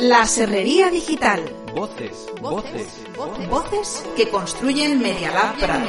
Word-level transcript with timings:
La 0.00 0.26
Serrería 0.26 0.90
Digital. 0.90 1.42
Voces, 1.74 2.28
voces, 2.40 3.04
voces, 3.16 3.48
Voces 3.48 4.04
que 4.16 4.28
construyen 4.28 5.00
Media 5.00 5.32
Lab 5.32 5.56
Prado. 5.58 5.86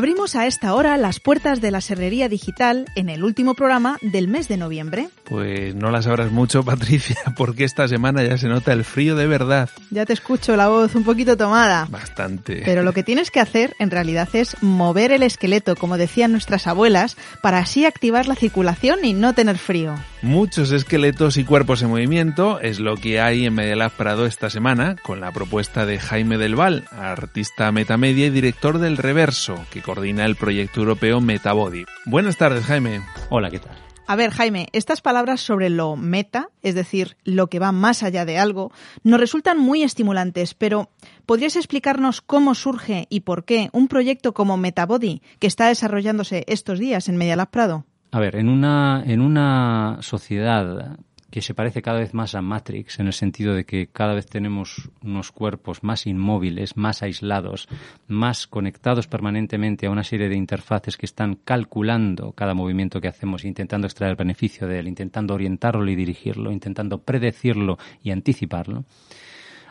Abrimos 0.00 0.34
a 0.34 0.46
esta 0.46 0.72
hora 0.72 0.96
las 0.96 1.20
puertas 1.20 1.60
de 1.60 1.70
la 1.70 1.82
Serrería 1.82 2.30
Digital 2.30 2.86
en 2.94 3.10
el 3.10 3.22
último 3.22 3.52
programa 3.52 3.98
del 4.00 4.28
mes 4.28 4.48
de 4.48 4.56
noviembre. 4.56 5.10
Pues 5.24 5.74
no 5.74 5.90
las 5.90 6.06
sabrás 6.06 6.32
mucho, 6.32 6.62
Patricia, 6.64 7.18
porque 7.36 7.64
esta 7.64 7.86
semana 7.86 8.24
ya 8.24 8.38
se 8.38 8.48
nota 8.48 8.72
el 8.72 8.84
frío 8.84 9.14
de 9.14 9.26
verdad. 9.26 9.68
Ya 9.90 10.06
te 10.06 10.14
escucho 10.14 10.56
la 10.56 10.68
voz 10.68 10.94
un 10.94 11.04
poquito 11.04 11.36
tomada. 11.36 11.86
Bastante. 11.90 12.62
Pero 12.64 12.82
lo 12.82 12.94
que 12.94 13.02
tienes 13.02 13.30
que 13.30 13.40
hacer 13.40 13.76
en 13.78 13.90
realidad 13.90 14.30
es 14.32 14.56
mover 14.62 15.12
el 15.12 15.22
esqueleto, 15.22 15.76
como 15.76 15.98
decían 15.98 16.32
nuestras 16.32 16.66
abuelas, 16.66 17.18
para 17.42 17.58
así 17.58 17.84
activar 17.84 18.26
la 18.26 18.36
circulación 18.36 19.04
y 19.04 19.12
no 19.12 19.34
tener 19.34 19.58
frío. 19.58 19.96
Muchos 20.22 20.70
esqueletos 20.70 21.38
y 21.38 21.44
cuerpos 21.44 21.80
en 21.80 21.88
movimiento 21.88 22.60
es 22.60 22.78
lo 22.78 22.96
que 22.96 23.22
hay 23.22 23.46
en 23.46 23.54
Medialab 23.54 23.92
Prado 23.92 24.26
esta 24.26 24.50
semana, 24.50 24.96
con 25.02 25.18
la 25.18 25.32
propuesta 25.32 25.86
de 25.86 25.98
Jaime 25.98 26.36
Del 26.36 26.56
Val, 26.56 26.84
artista 26.90 27.72
metamedia 27.72 28.26
y 28.26 28.30
director 28.30 28.78
del 28.78 28.98
Reverso, 28.98 29.64
que 29.70 29.80
coordina 29.80 30.26
el 30.26 30.36
proyecto 30.36 30.80
europeo 30.80 31.22
Metabody. 31.22 31.86
Buenas 32.04 32.36
tardes, 32.36 32.66
Jaime. 32.66 33.00
Hola, 33.30 33.50
¿qué 33.50 33.60
tal? 33.60 33.72
A 34.06 34.14
ver, 34.14 34.30
Jaime, 34.30 34.66
estas 34.72 35.00
palabras 35.00 35.40
sobre 35.40 35.70
lo 35.70 35.96
meta, 35.96 36.50
es 36.60 36.74
decir, 36.74 37.16
lo 37.24 37.46
que 37.46 37.58
va 37.58 37.72
más 37.72 38.02
allá 38.02 38.26
de 38.26 38.36
algo, 38.36 38.72
nos 39.02 39.20
resultan 39.20 39.58
muy 39.58 39.82
estimulantes, 39.82 40.52
pero 40.52 40.90
¿podrías 41.24 41.56
explicarnos 41.56 42.20
cómo 42.20 42.54
surge 42.54 43.06
y 43.08 43.20
por 43.20 43.46
qué 43.46 43.70
un 43.72 43.88
proyecto 43.88 44.34
como 44.34 44.58
Metabody, 44.58 45.22
que 45.38 45.46
está 45.46 45.68
desarrollándose 45.68 46.44
estos 46.46 46.78
días 46.78 47.08
en 47.08 47.16
Medialab 47.16 47.48
Prado? 47.50 47.86
A 48.12 48.18
ver, 48.18 48.36
en 48.36 48.48
una, 48.48 49.04
en 49.06 49.20
una 49.20 49.98
sociedad 50.00 50.98
que 51.30 51.42
se 51.42 51.54
parece 51.54 51.80
cada 51.80 52.00
vez 52.00 52.12
más 52.12 52.34
a 52.34 52.42
Matrix, 52.42 52.98
en 52.98 53.06
el 53.06 53.12
sentido 53.12 53.54
de 53.54 53.64
que 53.64 53.86
cada 53.86 54.14
vez 54.14 54.26
tenemos 54.26 54.90
unos 55.02 55.30
cuerpos 55.30 55.84
más 55.84 56.08
inmóviles, 56.08 56.76
más 56.76 57.02
aislados, 57.02 57.68
más 58.08 58.48
conectados 58.48 59.06
permanentemente 59.06 59.86
a 59.86 59.90
una 59.90 60.02
serie 60.02 60.28
de 60.28 60.36
interfaces 60.36 60.96
que 60.96 61.06
están 61.06 61.36
calculando 61.36 62.32
cada 62.32 62.54
movimiento 62.54 63.00
que 63.00 63.06
hacemos, 63.06 63.44
intentando 63.44 63.86
extraer 63.86 64.16
beneficio 64.16 64.66
de 64.66 64.80
él, 64.80 64.88
intentando 64.88 65.34
orientarlo 65.34 65.88
y 65.88 65.94
dirigirlo, 65.94 66.50
intentando 66.50 66.98
predecirlo 66.98 67.78
y 68.02 68.10
anticiparlo, 68.10 68.84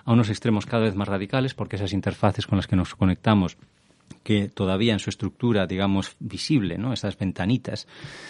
a 0.06 0.14
unos 0.14 0.30
extremos 0.30 0.66
cada 0.66 0.84
vez 0.84 0.96
más 0.96 1.10
radicales, 1.10 1.54
porque 1.54 1.76
esas 1.76 1.92
interfaces 1.92 2.48
con 2.48 2.58
las 2.58 2.68
que 2.68 2.78
nos 2.78 2.96
conectamos 2.96 3.58
que 4.24 4.50
todavía 4.50 4.94
en 4.94 5.00
su 5.00 5.10
estructura, 5.10 5.68
digamos, 5.68 6.16
visible, 6.20 6.78
¿no? 6.78 6.94
Esas 6.94 7.18
ventanitas 7.18 7.88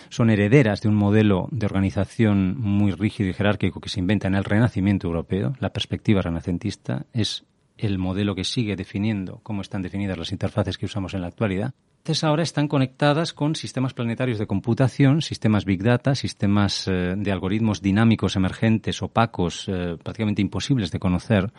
son 0.09 0.29
herederas 0.29 0.81
de 0.81 0.89
un 0.89 0.95
modelo 0.95 1.47
de 1.51 1.65
organización 1.65 2.59
muy 2.59 2.91
rígido 2.91 3.29
y 3.29 3.33
jerárquico 3.33 3.81
que 3.81 3.89
se 3.89 3.99
inventa 3.99 4.27
en 4.27 4.35
el 4.35 4.43
Renacimiento 4.43 5.07
europeo. 5.07 5.53
La 5.59 5.71
perspectiva 5.71 6.21
renacentista 6.21 7.05
es 7.13 7.45
el 7.77 7.97
modelo 7.97 8.35
que 8.35 8.43
sigue 8.43 8.75
definiendo 8.75 9.39
cómo 9.43 9.61
están 9.61 9.81
definidas 9.81 10.17
las 10.17 10.31
interfaces 10.31 10.77
que 10.77 10.85
usamos 10.85 11.13
en 11.13 11.21
la 11.21 11.27
actualidad. 11.27 11.73
Entonces 11.99 12.23
ahora 12.23 12.43
están 12.43 12.67
conectadas 12.67 13.33
con 13.33 13.55
sistemas 13.55 13.93
planetarios 13.93 14.39
de 14.39 14.47
computación, 14.47 15.21
sistemas 15.21 15.65
Big 15.65 15.83
Data, 15.83 16.15
sistemas 16.15 16.87
eh, 16.87 17.13
de 17.15 17.31
algoritmos 17.31 17.81
dinámicos, 17.81 18.35
emergentes, 18.35 19.01
opacos, 19.01 19.65
eh, 19.67 19.97
prácticamente 20.01 20.41
imposibles 20.41 20.91
de 20.91 20.99
conocer, 20.99 21.51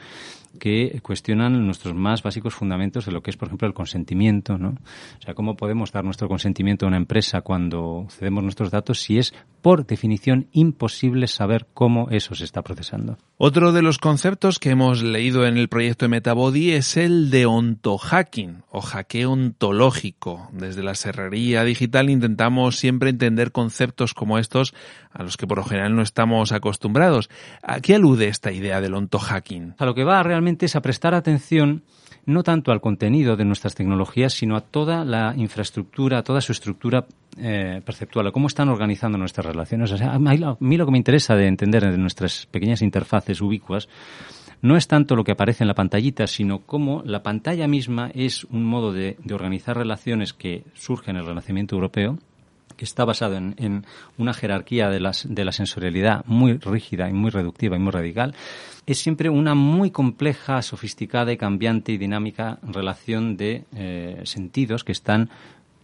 que 0.59 1.01
cuestionan 1.03 1.65
nuestros 1.65 1.95
más 1.95 2.23
básicos 2.23 2.55
fundamentos 2.55 3.07
de 3.07 3.13
lo 3.13 3.23
que 3.23 3.31
es, 3.31 3.37
por 3.37 3.49
ejemplo, 3.49 3.69
el 3.69 3.75
consentimiento, 3.75 4.59
¿no? 4.59 4.71
O 4.71 5.23
sea, 5.23 5.35
cómo 5.35 5.57
podemos 5.57 5.93
dar 5.93 6.05
nuestro 6.05 6.29
consentimiento 6.29 6.85
a 6.85 6.89
una 6.89 6.97
empresa 6.97 7.41
cuando 7.43 8.07
cedemos 8.11 8.43
nuestros 8.43 8.71
datos 8.71 9.01
si 9.01 9.19
es, 9.19 9.35
por 9.63 9.87
definición, 9.87 10.49
imposible 10.53 11.27
saber 11.27 11.67
cómo 11.75 12.09
eso 12.11 12.35
se 12.35 12.45
está 12.45 12.63
procesando. 12.63 13.19
Otro 13.37 13.73
de 13.73 13.83
los 13.83 13.99
conceptos 13.99 14.59
que 14.59 14.71
hemos 14.71 15.03
leído 15.03 15.47
en 15.47 15.57
el 15.57 15.69
proyecto 15.69 16.05
de 16.05 16.11
Metabody 16.11 16.73
es 16.73 16.97
el 16.97 17.31
de 17.31 17.47
ontohacking 17.47 18.65
o 18.71 18.81
hackeo 18.81 19.33
ontológico. 19.33 20.49
Desde 20.53 20.83
la 20.83 20.95
serrería 20.95 21.65
digital 21.65 22.11
intentamos 22.11 22.77
siempre 22.77 23.11
entender 23.11 23.53
conceptos 23.53 24.15
como 24.15 24.39
estos 24.39 24.75
a 25.13 25.23
los 25.23 25.37
que 25.37 25.47
por 25.47 25.59
lo 25.59 25.65
general 25.65 25.97
no 25.97 26.03
estamos 26.03 26.53
acostumbrados. 26.53 27.31
¿A 27.63 27.81
qué 27.81 27.95
alude 27.95 28.29
esta 28.29 28.53
idea 28.53 28.81
del 28.81 28.95
ontohacking? 28.95 29.75
A 29.79 29.85
lo 29.85 29.95
que 29.95 30.05
va 30.05 30.23
realmente 30.23 30.40
es 30.49 30.77
a 30.77 30.83
prestar 30.83 31.15
atención 31.15 31.83
no 32.27 32.43
tanto 32.43 32.73
al 32.73 32.81
contenido 32.81 33.37
de 33.37 33.45
nuestras 33.45 33.75
tecnologías, 33.75 34.35
sino 34.35 34.57
a 34.57 34.61
toda 34.61 35.05
la 35.05 35.35
infraestructura, 35.37 36.19
a 36.19 36.23
toda 36.23 36.41
su 36.41 36.53
estructura 36.53 37.07
eh, 37.39 37.81
perceptual, 37.85 38.27
a 38.27 38.33
cómo 38.33 38.47
están 38.47 38.69
organizando 38.69 39.19
nuestras 39.19 39.47
relaciones. 39.47 39.93
A 40.01 40.19
mí 40.19 40.77
lo 40.77 40.87
que 40.87 40.93
me 40.93 40.99
interesa 40.99 41.35
de 41.35 41.47
entender 41.47 41.85
en 41.85 42.01
nuestras 42.01 42.47
pequeñas 42.47 42.83
interfaces 42.83 43.41
ubicuas 43.41 43.89
no 44.63 44.77
es 44.77 44.87
tanto 44.87 45.17
lo 45.17 45.25
que 45.25 45.33
aparece 45.33 45.65
en 45.65 45.69
la 45.69 45.75
pantallita, 45.75 46.27
sino 46.27 46.61
cómo 46.61 47.03
la 47.05 47.23
pantalla 47.23 47.67
misma 47.67 48.11
es 48.15 48.45
un 48.45 48.65
modo 48.65 48.93
de, 48.93 49.17
de 49.25 49.35
organizar 49.35 49.77
relaciones 49.77 50.35
que 50.35 50.65
surge 50.75 51.11
en 51.11 51.17
el 51.17 51.25
Renacimiento 51.25 51.75
europeo, 51.77 52.19
que 52.81 52.87
está 52.87 53.05
basado 53.05 53.37
en, 53.37 53.85
una 54.17 54.33
jerarquía 54.33 54.89
de, 54.89 55.01
la 55.01 55.53
sensorialidad 55.53 56.25
muy 56.25 56.55
rígida 56.55 57.11
y 57.11 57.13
muy 57.13 57.31
reductiva 57.31 57.77
y 57.77 57.79
muy 57.79 57.93
radical, 57.93 58.35
es 58.87 58.97
siempre 58.97 59.29
una 59.29 59.55
muy 59.55 59.91
compleja, 59.91 60.63
sofisticada 60.63 61.31
y 61.31 61.37
cambiante 61.37 61.93
y 61.93 61.99
dinámica 61.99 62.59
relación 62.63 63.37
de 63.37 63.65
eh, 63.77 64.23
sentidos 64.25 64.83
que 64.83 64.93
están 64.93 65.29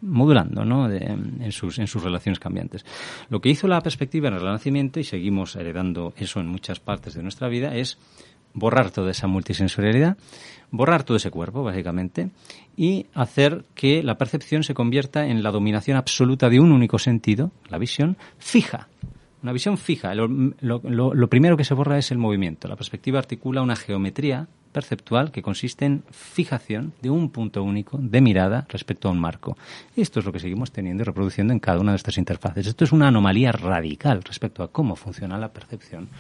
modulando 0.00 0.64
¿no? 0.64 0.90
En, 0.90 1.52
sus, 1.52 1.78
en 1.78 1.86
sus 1.86 2.02
relaciones 2.02 2.38
cambiantes. 2.38 2.86
Lo 3.28 3.42
que 3.42 3.50
hizo 3.50 3.68
la 3.68 3.82
perspectiva 3.82 4.28
en 4.28 4.34
el 4.34 4.40
Renacimiento, 4.40 4.98
y 4.98 5.04
seguimos 5.04 5.54
heredando 5.54 6.14
eso 6.16 6.40
en 6.40 6.46
muchas 6.46 6.80
partes 6.80 7.12
de 7.12 7.22
nuestra 7.22 7.48
vida, 7.48 7.74
es 7.74 7.98
borrar 8.54 8.90
toda 8.90 9.10
esa 9.10 9.26
multisensorialidad, 9.26 10.16
borrar 10.70 11.04
todo 11.04 11.16
ese 11.16 11.30
cuerpo, 11.30 11.62
básicamente, 11.62 12.30
y 12.76 13.06
hacer 13.14 13.64
que 13.74 14.02
la 14.02 14.18
percepción 14.18 14.62
se 14.62 14.74
convierta 14.74 15.26
en 15.26 15.42
la 15.42 15.50
dominación 15.50 15.96
absoluta 15.96 16.48
de 16.48 16.60
un 16.60 16.72
único 16.72 16.98
sentido, 16.98 17.50
la 17.68 17.78
visión, 17.78 18.16
fija. 18.38 18.88
Una 19.42 19.52
visión 19.52 19.78
fija. 19.78 20.14
Lo, 20.14 21.28
primero 21.28 21.56
que 21.56 21.64
se 21.64 21.74
borra 21.74 21.98
es 21.98 22.10
el 22.10 22.18
movimiento. 22.18 22.68
La 22.68 22.76
perspectiva 22.76 23.18
articula 23.18 23.62
una 23.62 23.76
geometría 23.76 24.48
perceptual 24.76 25.32
que 25.32 25.40
consiste 25.40 25.86
en 25.86 26.04
fijación 26.10 26.92
de 27.00 27.08
un 27.08 27.30
punto 27.30 27.62
único 27.62 27.96
de 27.96 28.20
mirada 28.20 28.66
respecto 28.68 29.08
a 29.08 29.10
un 29.10 29.18
marco. 29.18 29.56
Y 29.96 30.02
esto 30.02 30.20
es 30.20 30.26
lo 30.26 30.32
que 30.32 30.38
seguimos 30.38 30.70
teniendo 30.70 31.02
y 31.02 31.06
reproduciendo 31.06 31.54
en 31.54 31.60
cada 31.60 31.80
una 31.80 31.92
de 31.92 31.96
estas 31.96 32.18
interfaces. 32.18 32.66
Esto 32.66 32.84
es 32.84 32.92
una 32.92 33.08
anomalía 33.08 33.52
radical 33.52 34.22
respecto 34.22 34.62
a 34.62 34.70
cómo 34.70 34.94
funciona 34.94 35.38
la 35.38 35.50
percepción 35.50 36.10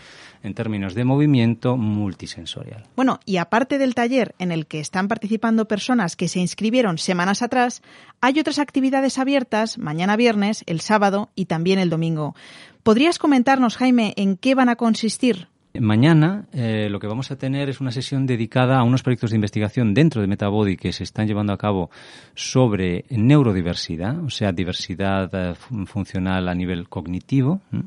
en 0.42 0.54
términos 0.54 0.94
de 0.94 1.04
movimiento 1.04 1.76
multisensorial. 1.76 2.84
Bueno, 2.96 3.20
y 3.26 3.36
aparte 3.36 3.76
del 3.76 3.94
taller 3.94 4.34
en 4.38 4.52
el 4.52 4.66
que 4.66 4.80
están 4.80 5.06
participando 5.06 5.68
personas 5.68 6.16
que 6.16 6.28
se 6.28 6.40
inscribieron 6.40 6.96
semanas 6.96 7.42
atrás, 7.42 7.82
hay 8.22 8.40
otras 8.40 8.58
actividades 8.58 9.18
abiertas 9.18 9.76
mañana 9.76 10.16
viernes, 10.16 10.64
el 10.66 10.80
sábado 10.80 11.28
y 11.34 11.44
también 11.44 11.78
el 11.78 11.90
domingo. 11.90 12.34
¿Podrías 12.82 13.18
comentarnos, 13.18 13.76
Jaime, 13.76 14.14
en 14.16 14.38
qué 14.38 14.54
van 14.54 14.70
a 14.70 14.76
consistir? 14.76 15.48
Mañana 15.80 16.46
eh, 16.52 16.88
lo 16.90 16.98
que 16.98 17.06
vamos 17.06 17.30
a 17.30 17.36
tener 17.36 17.68
es 17.68 17.80
una 17.80 17.90
sesión 17.90 18.26
dedicada 18.26 18.78
a 18.78 18.82
unos 18.82 19.02
proyectos 19.02 19.30
de 19.30 19.36
investigación 19.36 19.94
dentro 19.94 20.20
de 20.20 20.26
Metabody 20.26 20.76
que 20.76 20.92
se 20.92 21.04
están 21.04 21.26
llevando 21.26 21.52
a 21.52 21.58
cabo 21.58 21.90
sobre 22.34 23.04
neurodiversidad, 23.10 24.22
o 24.24 24.30
sea, 24.30 24.52
diversidad 24.52 25.30
eh, 25.32 25.54
funcional 25.86 26.48
a 26.48 26.54
nivel 26.54 26.88
cognitivo, 26.88 27.60
¿eh? 27.72 27.82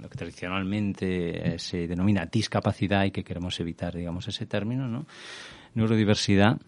lo 0.00 0.08
que 0.08 0.16
tradicionalmente 0.16 1.58
se 1.58 1.86
denomina 1.86 2.24
discapacidad 2.24 3.04
y 3.04 3.10
que 3.10 3.22
queremos 3.22 3.60
evitar, 3.60 3.94
digamos, 3.94 4.26
ese 4.26 4.46
término, 4.46 4.88
¿no? 4.88 5.04
neurodiversidad, 5.74 6.58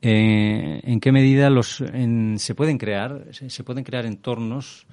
eh, 0.00 0.80
¿en 0.82 1.00
qué 1.00 1.12
medida 1.12 1.50
los, 1.50 1.80
en, 1.80 2.38
se 2.38 2.54
pueden 2.54 2.78
crear, 2.78 3.26
se 3.32 3.64
pueden 3.64 3.84
crear 3.84 4.06
entornos 4.06 4.86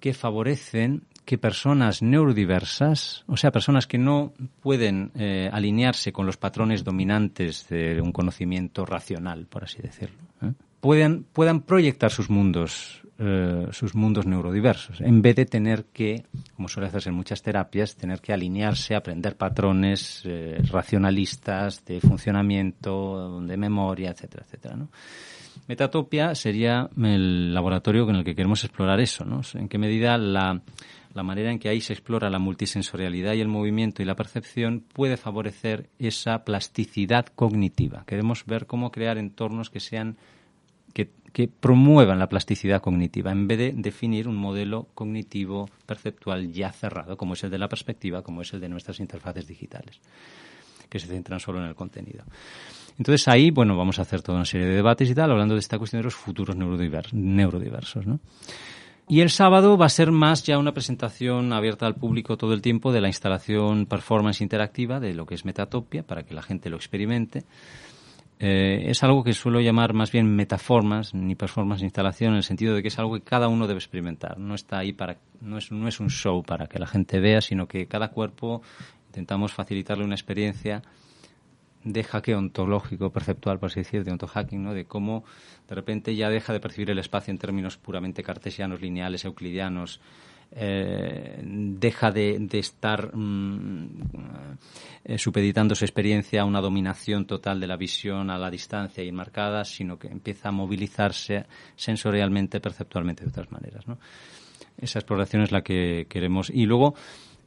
que 0.00 0.12
favorecen 0.12 1.04
que 1.24 1.38
personas 1.38 2.02
neurodiversas, 2.02 3.24
o 3.26 3.36
sea, 3.36 3.50
personas 3.50 3.86
que 3.86 3.98
no 3.98 4.32
pueden 4.60 5.10
eh, 5.14 5.48
alinearse 5.52 6.12
con 6.12 6.26
los 6.26 6.36
patrones 6.36 6.84
dominantes 6.84 7.66
de 7.68 8.00
un 8.00 8.12
conocimiento 8.12 8.84
racional, 8.84 9.46
por 9.46 9.64
así 9.64 9.80
decirlo, 9.80 10.18
¿eh? 10.42 10.52
puedan, 10.80 11.24
puedan 11.32 11.60
proyectar 11.62 12.10
sus 12.10 12.28
mundos, 12.28 13.02
eh, 13.18 13.68
sus 13.70 13.94
mundos 13.94 14.26
neurodiversos, 14.26 15.00
en 15.00 15.22
vez 15.22 15.36
de 15.36 15.46
tener 15.46 15.86
que, 15.86 16.24
como 16.56 16.68
suele 16.68 16.88
hacerse 16.88 17.08
en 17.08 17.14
muchas 17.14 17.42
terapias, 17.42 17.96
tener 17.96 18.20
que 18.20 18.34
alinearse, 18.34 18.94
aprender 18.94 19.36
patrones 19.36 20.28
racionalistas 20.70 21.84
de 21.86 22.00
funcionamiento, 22.00 23.40
de 23.40 23.56
memoria, 23.56 24.10
etcétera, 24.10 24.44
etcétera, 24.44 24.76
¿no? 24.76 24.88
Metatopia 25.68 26.34
sería 26.34 26.90
el 27.00 27.54
laboratorio 27.54 28.08
en 28.10 28.16
el 28.16 28.24
que 28.24 28.34
queremos 28.34 28.64
explorar 28.64 29.00
eso, 29.00 29.24
¿no? 29.24 29.40
En 29.54 29.68
qué 29.68 29.78
medida 29.78 30.18
la, 30.18 30.60
la 31.14 31.22
manera 31.22 31.50
en 31.50 31.58
que 31.58 31.68
ahí 31.68 31.80
se 31.80 31.92
explora 31.92 32.28
la 32.28 32.38
multisensorialidad 32.38 33.34
y 33.34 33.40
el 33.40 33.48
movimiento 33.48 34.02
y 34.02 34.04
la 34.04 34.16
percepción 34.16 34.84
puede 34.92 35.16
favorecer 35.16 35.88
esa 35.98 36.44
plasticidad 36.44 37.26
cognitiva. 37.26 38.04
Queremos 38.06 38.44
ver 38.46 38.66
cómo 38.66 38.90
crear 38.90 39.16
entornos 39.16 39.70
que 39.70 39.80
sean 39.80 40.16
que, 40.92 41.48
promuevan 41.48 42.20
la 42.20 42.28
plasticidad 42.28 42.80
cognitiva 42.80 43.32
en 43.32 43.48
vez 43.48 43.58
de 43.58 43.72
definir 43.74 44.28
un 44.28 44.36
modelo 44.36 44.86
cognitivo 44.94 45.68
perceptual 45.84 46.52
ya 46.52 46.70
cerrado, 46.70 47.16
como 47.16 47.34
es 47.34 47.42
el 47.42 47.50
de 47.50 47.58
la 47.58 47.68
perspectiva, 47.68 48.22
como 48.22 48.42
es 48.42 48.52
el 48.52 48.60
de 48.60 48.68
nuestras 48.68 49.00
interfaces 49.00 49.48
digitales, 49.48 50.00
que 50.88 51.00
se 51.00 51.08
centran 51.08 51.40
solo 51.40 51.58
en 51.58 51.66
el 51.66 51.74
contenido. 51.74 52.22
Entonces 52.98 53.26
ahí, 53.26 53.50
bueno, 53.50 53.76
vamos 53.76 53.98
a 53.98 54.02
hacer 54.02 54.22
toda 54.22 54.38
una 54.38 54.44
serie 54.44 54.68
de 54.68 54.76
debates 54.76 55.10
y 55.10 55.14
tal, 55.16 55.32
hablando 55.32 55.54
de 55.54 55.60
esta 55.60 55.76
cuestión 55.76 56.02
de 56.02 56.04
los 56.04 56.14
futuros 56.14 56.54
neurodiversos, 56.54 58.06
¿no? 58.06 58.20
Y 59.06 59.20
el 59.20 59.28
sábado 59.28 59.76
va 59.76 59.86
a 59.86 59.90
ser 59.90 60.10
más 60.10 60.44
ya 60.44 60.58
una 60.58 60.72
presentación 60.72 61.52
abierta 61.52 61.86
al 61.86 61.94
público 61.94 62.38
todo 62.38 62.54
el 62.54 62.62
tiempo 62.62 62.90
de 62.90 63.02
la 63.02 63.08
instalación 63.08 63.84
performance 63.84 64.40
interactiva 64.40 64.98
de 64.98 65.12
lo 65.12 65.26
que 65.26 65.34
es 65.34 65.44
Metatopia 65.44 66.02
para 66.02 66.22
que 66.22 66.34
la 66.34 66.42
gente 66.42 66.70
lo 66.70 66.76
experimente. 66.76 67.44
Eh, 68.38 68.90
es 68.90 69.02
algo 69.04 69.22
que 69.22 69.34
suelo 69.34 69.60
llamar 69.60 69.92
más 69.92 70.10
bien 70.10 70.34
metaformas, 70.34 71.14
ni 71.14 71.34
performance 71.34 71.82
instalación, 71.82 72.32
en 72.32 72.38
el 72.38 72.42
sentido 72.42 72.74
de 72.74 72.82
que 72.82 72.88
es 72.88 72.98
algo 72.98 73.14
que 73.14 73.22
cada 73.22 73.48
uno 73.48 73.66
debe 73.66 73.78
experimentar. 73.78 74.38
No 74.38 74.54
está 74.54 74.78
ahí 74.78 74.92
para, 74.92 75.18
no 75.40 75.58
es, 75.58 75.70
no 75.70 75.86
es 75.86 76.00
un 76.00 76.08
show 76.08 76.42
para 76.42 76.66
que 76.66 76.78
la 76.78 76.86
gente 76.86 77.20
vea, 77.20 77.42
sino 77.42 77.68
que 77.68 77.86
cada 77.86 78.08
cuerpo 78.08 78.62
intentamos 79.08 79.52
facilitarle 79.52 80.04
una 80.04 80.14
experiencia 80.14 80.82
de 81.84 82.02
hackeo 82.02 82.38
ontológico, 82.38 83.10
perceptual, 83.10 83.58
por 83.58 83.70
así 83.70 83.80
decir, 83.80 84.04
de 84.04 84.12
ontohacking, 84.12 84.62
¿no? 84.62 84.74
de 84.74 84.86
cómo 84.86 85.24
de 85.68 85.74
repente 85.74 86.16
ya 86.16 86.28
deja 86.28 86.52
de 86.52 86.60
percibir 86.60 86.90
el 86.90 86.98
espacio 86.98 87.30
en 87.30 87.38
términos 87.38 87.76
puramente 87.76 88.22
cartesianos, 88.22 88.80
lineales, 88.80 89.24
euclidianos, 89.24 90.00
eh, 90.56 91.40
deja 91.42 92.12
de, 92.12 92.46
estar 92.52 93.14
mm, 93.14 93.88
eh, 95.04 95.18
supeditando 95.18 95.74
su 95.74 95.84
experiencia 95.84 96.42
a 96.42 96.44
una 96.44 96.60
dominación 96.60 97.26
total 97.26 97.58
de 97.58 97.66
la 97.66 97.76
visión 97.76 98.30
a 98.30 98.38
la 98.38 98.50
distancia 98.50 99.02
y 99.02 99.08
enmarcada, 99.08 99.64
sino 99.64 99.98
que 99.98 100.08
empieza 100.08 100.50
a 100.50 100.52
movilizarse 100.52 101.46
sensorialmente, 101.74 102.60
perceptualmente 102.60 103.24
de 103.24 103.30
otras 103.30 103.50
maneras. 103.50 103.86
¿no? 103.88 103.98
Esa 104.78 105.00
exploración 105.00 105.42
es 105.42 105.50
la 105.50 105.62
que 105.62 106.06
queremos. 106.08 106.50
Y 106.50 106.66
luego, 106.66 106.94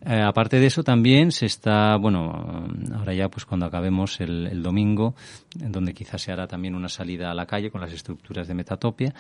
eh, 0.06 0.22
aparte 0.22 0.60
de 0.60 0.68
eso, 0.68 0.84
también 0.84 1.32
se 1.32 1.48
está, 1.48 1.98
bueno, 1.98 2.68
ahora 2.94 3.14
ya 3.14 3.30
pues 3.30 3.46
cuando 3.46 3.66
acabemos 3.66 4.22
el, 4.22 4.62
domingo, 4.62 5.16
en 5.60 5.72
donde 5.72 5.94
quizás 5.94 6.22
se 6.22 6.32
hará 6.32 6.48
también 6.48 6.76
una 6.76 6.90
salida 6.90 7.32
a 7.32 7.34
la 7.34 7.46
calle 7.46 7.72
con 7.72 7.82
las 7.82 7.92
estructuras 7.92 8.48
de 8.48 8.54
Metatopia. 8.54 9.14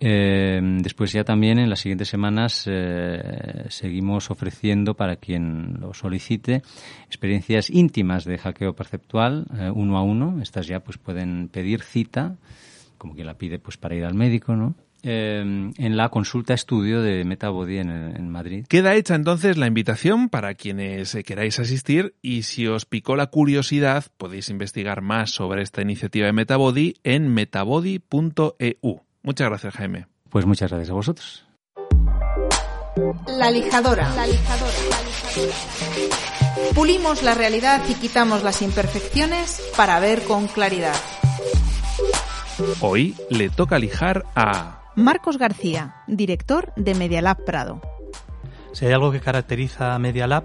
Eh, 0.00 0.60
después 0.80 1.12
ya 1.12 1.24
también 1.24 1.58
en 1.58 1.68
las 1.68 1.80
siguientes 1.80 2.08
semanas 2.08 2.64
eh, 2.66 3.66
seguimos 3.68 4.30
ofreciendo 4.30 4.94
para 4.94 5.16
quien 5.16 5.74
lo 5.80 5.92
solicite 5.92 6.62
experiencias 7.06 7.68
íntimas 7.68 8.24
de 8.24 8.38
hackeo 8.38 8.74
perceptual 8.74 9.46
uno 9.74 9.98
a 9.98 10.02
uno. 10.02 10.40
Estas 10.40 10.66
ya 10.66 10.80
pues 10.80 10.98
pueden 10.98 11.48
pedir 11.48 11.82
cita, 11.82 12.36
como 12.96 13.14
quien 13.14 13.26
la 13.26 13.34
pide 13.34 13.58
pues 13.58 13.76
para 13.76 13.96
ir 13.96 14.04
al 14.04 14.14
médico, 14.14 14.54
¿no? 14.54 14.74
Em, 15.02 15.72
en 15.78 15.96
la 15.96 16.08
consulta 16.08 16.54
estudio 16.54 17.00
de 17.02 17.24
Metabody 17.24 17.78
en, 17.78 17.90
en, 17.90 18.28
Madrid. 18.30 18.66
Queda 18.68 18.96
hecha 18.96 19.14
entonces 19.14 19.56
la 19.56 19.68
invitación 19.68 20.28
para 20.28 20.54
quienes 20.54 21.16
queráis 21.24 21.60
asistir 21.60 22.16
y 22.20 22.42
si 22.42 22.66
os 22.66 22.84
picó 22.84 23.14
la 23.14 23.28
curiosidad 23.28 24.06
podéis 24.16 24.48
investigar 24.48 25.00
más 25.00 25.30
sobre 25.30 25.62
esta 25.62 25.82
iniciativa 25.82 26.26
de 26.26 26.32
Metabody 26.32 26.96
en 27.04 27.32
metabody.eu. 27.32 29.00
Muchas 29.22 29.48
gracias 29.48 29.74
Jaime. 29.74 30.06
Pues 30.30 30.46
muchas 30.46 30.70
gracias 30.70 30.90
a 30.90 30.94
vosotros. 30.94 31.46
La 33.28 33.52
lijadora. 33.52 34.12
La 34.16 34.26
lijadora. 34.26 34.72
Pulimos 36.74 37.22
la 37.22 37.34
realidad 37.34 37.82
y 37.88 37.94
quitamos 37.94 38.42
las 38.42 38.62
imperfecciones 38.62 39.62
para 39.76 40.00
ver 40.00 40.22
con 40.24 40.48
claridad. 40.48 40.96
Hoy 42.80 43.14
le 43.30 43.48
toca 43.50 43.78
lijar 43.78 44.24
a 44.34 44.77
Marcos 44.98 45.38
García, 45.38 45.94
director 46.08 46.72
de 46.74 46.96
Media 46.96 47.22
Lab 47.22 47.44
Prado. 47.44 47.80
Si 48.72 48.84
hay 48.84 48.92
algo 48.92 49.12
que 49.12 49.20
caracteriza 49.20 49.94
a 49.94 49.98
Media 50.00 50.26
Lab 50.26 50.42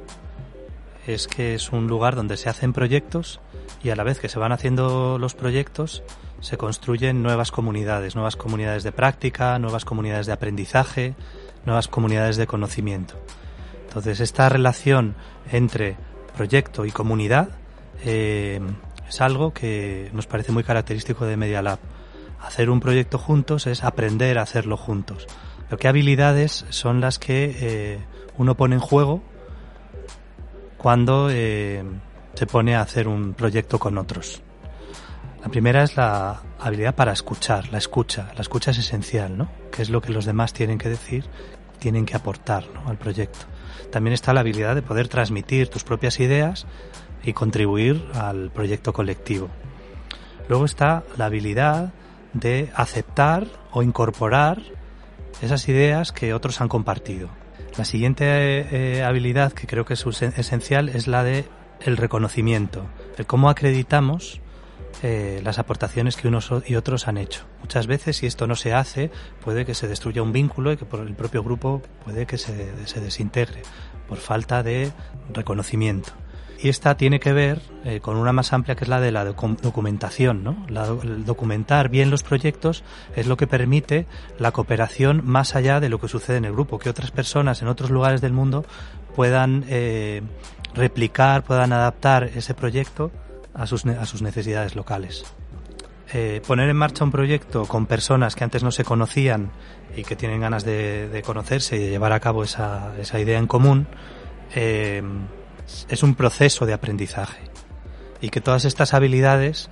es 1.07 1.27
que 1.27 1.55
es 1.55 1.71
un 1.71 1.87
lugar 1.87 2.15
donde 2.15 2.37
se 2.37 2.49
hacen 2.49 2.71
proyectos 2.71 3.41
y 3.83 3.89
a 3.89 3.95
la 3.95 4.03
vez 4.03 4.19
que 4.19 4.29
se 4.29 4.37
van 4.37 4.51
haciendo 4.51 5.17
los 5.17 5.33
proyectos 5.33 6.03
se 6.39 6.55
construyen 6.57 7.23
nuevas 7.23 7.49
comunidades, 7.49 8.13
nuevas 8.13 8.35
comunidades 8.35 8.83
de 8.83 8.91
práctica, 8.91 9.57
nuevas 9.57 9.85
comunidades 9.85 10.27
de 10.27 10.33
aprendizaje, 10.33 11.15
nuevas 11.65 11.87
comunidades 11.87 12.37
de 12.37 12.45
conocimiento. 12.45 13.15
Entonces 13.87 14.19
esta 14.19 14.49
relación 14.49 15.15
entre 15.51 15.97
proyecto 16.37 16.85
y 16.85 16.91
comunidad 16.91 17.49
eh, 18.05 18.61
es 19.09 19.19
algo 19.19 19.51
que 19.51 20.11
nos 20.13 20.27
parece 20.27 20.51
muy 20.51 20.63
característico 20.63 21.25
de 21.25 21.37
Media 21.37 21.63
Lab 21.63 21.79
hacer 22.43 22.69
un 22.69 22.79
proyecto 22.79 23.17
juntos 23.17 23.67
es 23.67 23.83
aprender 23.83 24.37
a 24.37 24.43
hacerlo 24.43 24.77
juntos. 24.77 25.27
Pero 25.65 25.77
qué 25.77 25.87
habilidades 25.87 26.65
son 26.69 27.01
las 27.01 27.17
que 27.19 27.55
eh, 27.59 27.99
uno 28.37 28.55
pone 28.55 28.75
en 28.75 28.81
juego 28.81 29.23
cuando 30.77 31.29
eh, 31.31 31.83
se 32.33 32.45
pone 32.45 32.75
a 32.75 32.81
hacer 32.81 33.07
un 33.07 33.33
proyecto 33.33 33.79
con 33.79 33.97
otros. 33.97 34.41
La 35.41 35.49
primera 35.49 35.83
es 35.83 35.97
la 35.97 36.41
habilidad 36.59 36.95
para 36.95 37.11
escuchar, 37.11 37.69
la 37.71 37.77
escucha. 37.77 38.31
La 38.35 38.41
escucha 38.41 38.71
es 38.71 38.77
esencial, 38.77 39.37
¿no? 39.37 39.49
Que 39.71 39.81
es 39.81 39.89
lo 39.89 40.01
que 40.01 40.11
los 40.11 40.25
demás 40.25 40.53
tienen 40.53 40.77
que 40.77 40.89
decir, 40.89 41.25
tienen 41.79 42.05
que 42.05 42.15
aportar 42.15 42.65
al 42.85 42.97
proyecto. 42.97 43.39
También 43.91 44.13
está 44.13 44.33
la 44.33 44.39
habilidad 44.39 44.75
de 44.75 44.81
poder 44.81 45.07
transmitir 45.07 45.69
tus 45.69 45.83
propias 45.83 46.19
ideas 46.19 46.65
y 47.23 47.33
contribuir 47.33 48.05
al 48.13 48.51
proyecto 48.51 48.93
colectivo. 48.93 49.49
Luego 50.49 50.65
está 50.65 51.03
la 51.17 51.25
habilidad 51.25 51.93
de 52.33 52.71
aceptar 52.75 53.47
o 53.71 53.83
incorporar 53.83 54.61
esas 55.41 55.67
ideas 55.67 56.11
que 56.11 56.33
otros 56.33 56.61
han 56.61 56.69
compartido. 56.69 57.29
La 57.77 57.85
siguiente 57.85 58.25
eh, 58.27 59.03
habilidad 59.03 59.51
que 59.51 59.67
creo 59.67 59.85
que 59.85 59.95
es 59.95 60.05
esencial 60.05 60.89
es 60.89 61.07
la 61.07 61.23
de 61.23 61.45
el 61.81 61.97
reconocimiento, 61.97 62.85
el 63.17 63.25
cómo 63.25 63.49
acreditamos 63.49 64.41
eh, 65.01 65.41
las 65.43 65.59
aportaciones 65.59 66.15
que 66.15 66.27
unos 66.27 66.51
y 66.65 66.75
otros 66.75 67.07
han 67.07 67.17
hecho. 67.17 67.43
Muchas 67.61 67.87
veces, 67.87 68.17
si 68.17 68.27
esto 68.27 68.47
no 68.47 68.55
se 68.55 68.73
hace, 68.73 69.11
puede 69.43 69.65
que 69.65 69.73
se 69.73 69.87
destruya 69.87 70.21
un 70.21 70.31
vínculo 70.31 70.71
y 70.71 70.77
que 70.77 70.85
por 70.85 71.01
el 71.01 71.13
propio 71.15 71.43
grupo 71.43 71.81
puede 72.05 72.25
que 72.25 72.37
se, 72.37 72.71
se 72.87 73.01
desintegre 73.01 73.63
por 74.07 74.19
falta 74.19 74.63
de 74.63 74.91
reconocimiento 75.33 76.13
y 76.63 76.69
esta 76.69 76.95
tiene 76.95 77.19
que 77.19 77.33
ver 77.33 77.59
eh, 77.83 77.99
con 77.99 78.15
una 78.15 78.31
más 78.31 78.53
amplia 78.53 78.75
que 78.75 78.85
es 78.85 78.87
la 78.87 79.01
de 79.01 79.11
la 79.11 79.25
documentación. 79.25 80.45
¿no? 80.45 80.65
documentar 81.25 81.89
bien 81.89 82.09
los 82.09 82.23
proyectos 82.23 82.85
es 83.17 83.27
lo 83.27 83.35
que 83.35 83.47
permite 83.47 84.07
la 84.39 84.51
cooperación 84.51 85.21
más 85.25 85.57
allá 85.57 85.81
de 85.81 85.89
lo 85.89 85.99
que 85.99 86.07
sucede 86.07 86.37
en 86.37 86.45
el 86.45 86.53
grupo, 86.53 86.79
que 86.79 86.89
otras 86.89 87.11
personas 87.11 87.61
en 87.61 87.67
otros 87.67 87.91
lugares 87.91 88.21
del 88.21 88.31
mundo 88.31 88.65
puedan 89.13 89.65
eh, 89.67 90.21
replicar, 90.73 91.43
puedan 91.43 91.73
adaptar 91.73 92.23
ese 92.33 92.53
proyecto 92.53 93.11
a 93.53 93.67
sus, 93.67 93.83
necesidades 93.83 94.73
locales. 94.77 95.25
Eh, 96.13 96.41
poner 96.47 96.69
en 96.69 96.77
marcha 96.77 97.03
un 97.03 97.11
proyecto 97.11 97.65
con 97.65 97.87
personas 97.87 98.35
que 98.35 98.45
antes 98.45 98.63
no 98.63 98.71
se 98.71 98.85
conocían 98.85 99.51
y 99.97 100.03
que 100.03 100.15
tienen 100.15 100.39
ganas 100.39 100.63
de, 100.63 101.21
conocerse 101.25 101.75
y 101.75 101.79
de 101.79 101.89
llevar 101.89 102.13
a 102.13 102.21
cabo 102.21 102.45
esa 102.45 103.19
idea 103.19 103.37
en 103.37 103.47
común, 103.47 103.85
es 105.89 106.03
un 106.03 106.15
proceso 106.15 106.65
de 106.65 106.73
aprendizaje 106.73 107.41
y 108.21 108.29
que 108.29 108.41
todas 108.41 108.65
estas 108.65 108.93
habilidades 108.93 109.69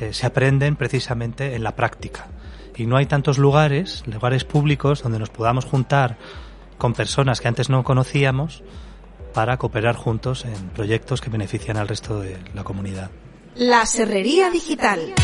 eh, 0.00 0.12
se 0.12 0.26
aprenden 0.26 0.76
precisamente 0.76 1.54
en 1.54 1.62
la 1.62 1.76
práctica. 1.76 2.26
Y 2.76 2.86
no 2.86 2.96
hay 2.96 3.06
tantos 3.06 3.38
lugares, 3.38 4.02
lugares 4.06 4.44
públicos, 4.44 5.02
donde 5.02 5.18
nos 5.18 5.30
podamos 5.30 5.64
juntar 5.64 6.16
con 6.78 6.94
personas 6.94 7.40
que 7.40 7.48
antes 7.48 7.68
no 7.68 7.84
conocíamos 7.84 8.62
para 9.34 9.56
cooperar 9.56 9.94
juntos 9.94 10.44
en 10.44 10.70
proyectos 10.70 11.20
que 11.20 11.30
benefician 11.30 11.76
al 11.76 11.88
resto 11.88 12.20
de 12.20 12.38
la 12.54 12.64
comunidad. 12.64 13.10
La 13.54 13.86
Serrería 13.86 14.50
Digital. 14.50 15.14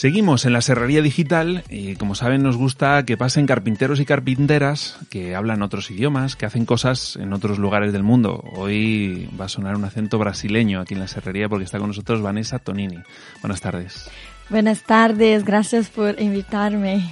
Seguimos 0.00 0.46
en 0.46 0.54
la 0.54 0.62
Serrería 0.62 1.02
Digital 1.02 1.62
y 1.68 1.94
como 1.96 2.14
saben 2.14 2.42
nos 2.42 2.56
gusta 2.56 3.04
que 3.04 3.18
pasen 3.18 3.44
carpinteros 3.44 4.00
y 4.00 4.06
carpinteras 4.06 4.96
que 5.10 5.34
hablan 5.36 5.60
otros 5.60 5.90
idiomas, 5.90 6.36
que 6.36 6.46
hacen 6.46 6.64
cosas 6.64 7.16
en 7.16 7.34
otros 7.34 7.58
lugares 7.58 7.92
del 7.92 8.02
mundo. 8.02 8.42
Hoy 8.54 9.28
va 9.38 9.44
a 9.44 9.48
sonar 9.50 9.76
un 9.76 9.84
acento 9.84 10.16
brasileño 10.18 10.80
aquí 10.80 10.94
en 10.94 11.00
la 11.00 11.06
Serrería 11.06 11.50
porque 11.50 11.66
está 11.66 11.78
con 11.78 11.88
nosotros 11.88 12.22
Vanessa 12.22 12.58
Tonini. 12.58 12.96
Buenas 13.42 13.60
tardes. 13.60 14.08
Buenas 14.48 14.84
tardes, 14.84 15.44
gracias 15.44 15.90
por 15.90 16.18
invitarme. 16.18 17.06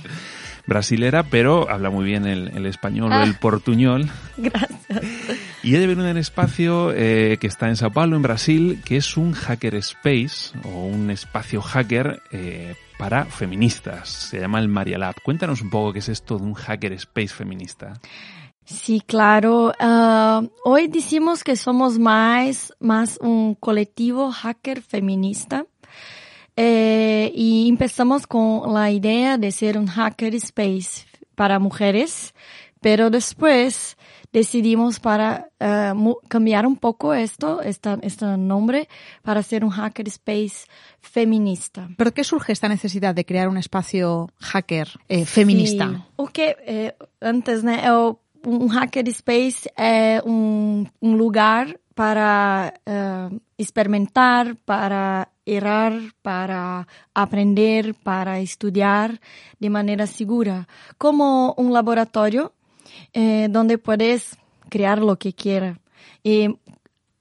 Brasilera, 0.67 1.25
pero 1.25 1.69
habla 1.69 1.91
muy 1.91 2.07
bien 2.07 2.25
el, 2.25 2.65
español 2.65 3.13
o 3.13 3.23
el 3.23 3.33
ah. 3.33 3.39
portuñol. 3.39 4.09
Gracias. 4.39 5.03
Y 5.69 5.77
ella 5.77 5.87
viene 5.87 6.03
en 6.03 6.13
un 6.13 6.17
espacio 6.17 6.95
eh, 6.95 7.37
que 7.39 7.47
está 7.47 7.69
en 7.69 7.77
Sao 7.77 7.91
Paulo, 7.91 8.17
en 8.17 8.23
Brasil, 8.23 8.81
que 8.87 8.97
es 8.97 9.19
un 9.19 9.35
hacker 9.35 9.75
space 9.75 10.59
o 10.65 10.87
un 10.87 11.11
espacio 11.11 11.61
hacker 11.61 12.23
eh, 12.33 12.75
para 12.99 13.27
feministas. 13.27 14.09
Se 14.09 14.41
llama 14.41 14.61
el 14.61 14.69
Maria 14.69 14.97
Lab. 14.97 15.17
Cuéntanos 15.23 15.61
un 15.61 15.69
poco 15.69 15.93
qué 15.93 15.99
es 15.99 16.09
esto 16.09 16.39
de 16.39 16.45
un 16.45 16.55
hacker 16.55 16.95
space 16.95 17.29
feminista. 17.29 18.01
Sí, 18.65 19.03
claro. 19.07 19.75
Ah, 19.79 20.41
hoy 20.65 20.89
decimos 20.89 21.45
que 21.45 21.55
somos 21.55 21.99
más, 21.99 22.73
más 22.81 23.19
un 23.21 23.55
colectivo 23.55 24.33
hacker 24.33 24.81
feminista. 24.81 25.67
Eh, 26.57 27.31
y 27.35 27.69
empezamos 27.69 28.27
con 28.27 28.73
la 28.73 28.91
idea 28.91 29.37
de 29.37 29.53
ser 29.53 29.77
un 29.77 29.87
hacker 29.87 30.35
space 30.37 31.05
para 31.35 31.59
mujeres, 31.59 32.35
pero 32.81 33.11
después 33.11 33.98
decidimos 34.33 35.01
para 35.01 35.51
eh, 35.59 35.93
cambiar 36.29 36.67
un 36.67 36.77
poco 36.77 37.15
esto, 37.15 37.61
este 37.63 37.99
nombre, 38.37 38.89
para 39.23 39.43
ser 39.43 39.65
un 39.65 39.71
hacker 39.71 40.09
space 40.09 40.67
feminista. 41.01 41.89
¿Pero 41.97 42.13
qué 42.13 42.25
surge 42.25 42.53
esta 42.53 42.69
necesidad 42.69 43.15
de 43.15 43.25
crear 43.25 43.49
un 43.49 43.57
espacio 43.57 44.31
hacker 44.39 44.89
eh, 45.09 45.25
feminista? 45.25 45.89
Sí. 45.89 46.13
Ok, 46.17 46.39
eh, 46.39 46.95
antes, 47.21 47.65
¿no? 47.65 48.21
un 48.45 48.69
hacker 48.69 49.09
space 49.09 49.73
es 49.77 50.23
un, 50.25 50.91
un 51.01 51.19
lugar 51.19 51.81
para 51.95 52.75
experimentar, 53.57 54.57
para 54.65 55.33
errar, 55.45 55.93
para 56.23 56.87
aprender, 57.13 57.95
para 57.95 58.39
estudiar 58.39 59.21
de 59.59 59.71
manera 59.71 60.07
segura, 60.07 60.69
como 60.97 61.55
un 61.55 61.73
laboratorio 61.73 62.53
eh, 63.13 63.49
donde 63.51 63.79
puedes 63.79 64.37
crear 64.69 64.99
lo 64.99 65.19
que 65.19 65.33
quieras. 65.33 65.79
Y 66.23 66.57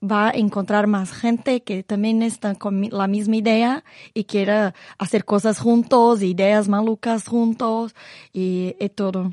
va 0.02 0.28
a 0.28 0.32
encontrar 0.32 0.86
más 0.86 1.12
gente 1.12 1.62
que 1.62 1.82
también 1.82 2.22
está 2.22 2.54
con 2.54 2.88
la 2.90 3.06
misma 3.06 3.36
idea 3.36 3.84
y 4.14 4.24
quiera 4.24 4.74
hacer 4.98 5.24
cosas 5.24 5.58
juntos, 5.58 6.22
ideas 6.22 6.68
malucas 6.68 7.26
juntos 7.26 7.94
y, 8.32 8.74
todo. 8.94 9.32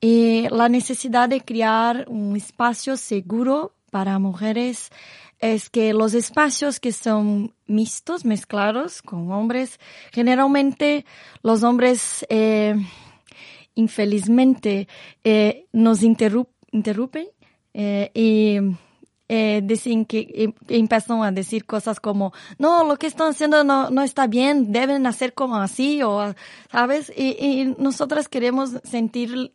Y 0.00 0.48
la 0.50 0.68
necesidad 0.68 1.28
de 1.28 1.40
crear 1.40 2.06
un 2.08 2.36
espacio 2.36 2.96
seguro 2.96 3.74
para 3.90 4.18
mujeres 4.18 4.90
es 5.38 5.70
que 5.70 5.92
los 5.92 6.14
espacios 6.14 6.80
que 6.80 6.92
son 6.92 7.54
mixtos, 7.66 8.24
mezclados 8.24 9.02
con 9.02 9.30
hombres, 9.32 9.78
generalmente 10.12 11.04
los 11.42 11.62
hombres 11.62 12.24
eh, 12.28 12.76
infelizmente 13.74 14.88
eh, 15.24 15.66
nos 15.72 16.02
interrumpen 16.02 17.26
eh, 17.74 18.10
y 18.14 18.58
eh, 19.28 19.62
dicen 19.64 20.04
que 20.04 20.28
em, 20.34 20.52
empiezan 20.68 21.22
a 21.22 21.32
decir 21.32 21.64
cosas 21.64 22.00
como 22.00 22.32
no 22.58 22.84
lo 22.84 22.96
que 22.96 23.06
están 23.06 23.30
haciendo 23.30 23.64
no, 23.64 23.90
no 23.90 24.02
está 24.02 24.26
bien 24.26 24.72
deben 24.72 25.06
hacer 25.06 25.32
como 25.32 25.56
así 25.56 26.02
o 26.02 26.34
sabes 26.70 27.10
y, 27.16 27.36
y 27.40 27.74
nosotras 27.78 28.28
queremos 28.28 28.72
sentir 28.84 29.52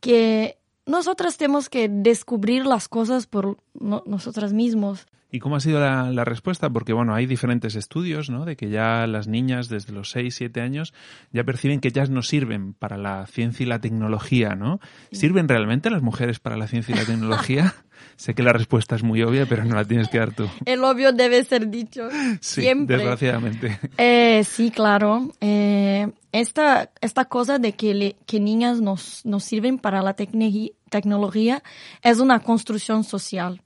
que 0.00 0.58
nosotras 0.86 1.36
tenemos 1.36 1.68
que 1.68 1.88
descubrir 1.88 2.66
las 2.66 2.88
cosas 2.88 3.26
por 3.26 3.56
no, 3.74 4.02
nosotras 4.06 4.52
mismos 4.52 5.06
¿Y 5.32 5.38
cómo 5.38 5.56
ha 5.56 5.60
sido 5.60 5.80
la, 5.80 6.24
respuesta? 6.24 6.70
Porque, 6.70 6.92
bueno, 6.92 7.14
hay 7.14 7.26
diferentes 7.26 7.76
estudios, 7.76 8.30
¿no? 8.30 8.44
De 8.44 8.56
que 8.56 8.68
ya 8.68 9.06
las 9.06 9.28
niñas 9.28 9.68
desde 9.68 9.92
los 9.92 10.10
6, 10.10 10.34
7 10.34 10.60
años 10.60 10.92
ya 11.32 11.44
perciben 11.44 11.80
que 11.80 11.88
ellas 11.88 12.10
no 12.10 12.22
sirven 12.22 12.74
para 12.74 12.96
la 12.96 13.26
ciencia 13.26 13.64
y 13.64 13.66
la 13.68 13.80
tecnología, 13.80 14.54
¿no? 14.56 14.80
¿Sirven 15.12 15.48
realmente 15.48 15.90
las 15.90 16.02
mujeres 16.02 16.40
para 16.40 16.56
la 16.56 16.66
ciencia 16.66 16.94
y 16.94 16.98
la 16.98 17.04
tecnología? 17.04 17.74
sé 18.16 18.34
que 18.34 18.42
la 18.42 18.52
respuesta 18.52 18.96
es 18.96 19.02
muy 19.02 19.22
obvia, 19.22 19.46
pero 19.46 19.64
no 19.64 19.74
la 19.74 19.84
tienes 19.84 20.08
que 20.08 20.18
dar 20.18 20.34
tú. 20.34 20.48
El 20.64 20.82
obvio 20.84 21.12
debe 21.12 21.44
ser 21.44 21.68
dicho 21.68 22.08
sí, 22.40 22.62
siempre. 22.62 22.96
desgraciadamente. 22.96 23.78
Eh, 23.98 24.42
sí, 24.44 24.70
claro. 24.70 25.32
Eh, 25.40 26.10
esta, 26.32 26.90
esta 27.00 27.26
cosa 27.26 27.58
de 27.58 27.72
que, 27.72 28.16
que 28.26 28.40
niñas 28.40 28.80
nos, 28.80 29.24
nos 29.24 29.44
sirven 29.44 29.78
para 29.78 30.02
la 30.02 30.14
tecnología 30.14 31.62
es 32.02 32.18
una 32.18 32.40
construcción 32.40 33.04
social 33.04 33.62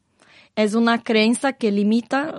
es 0.56 0.74
una 0.74 1.02
creencia 1.02 1.52
que 1.54 1.72
limita 1.72 2.38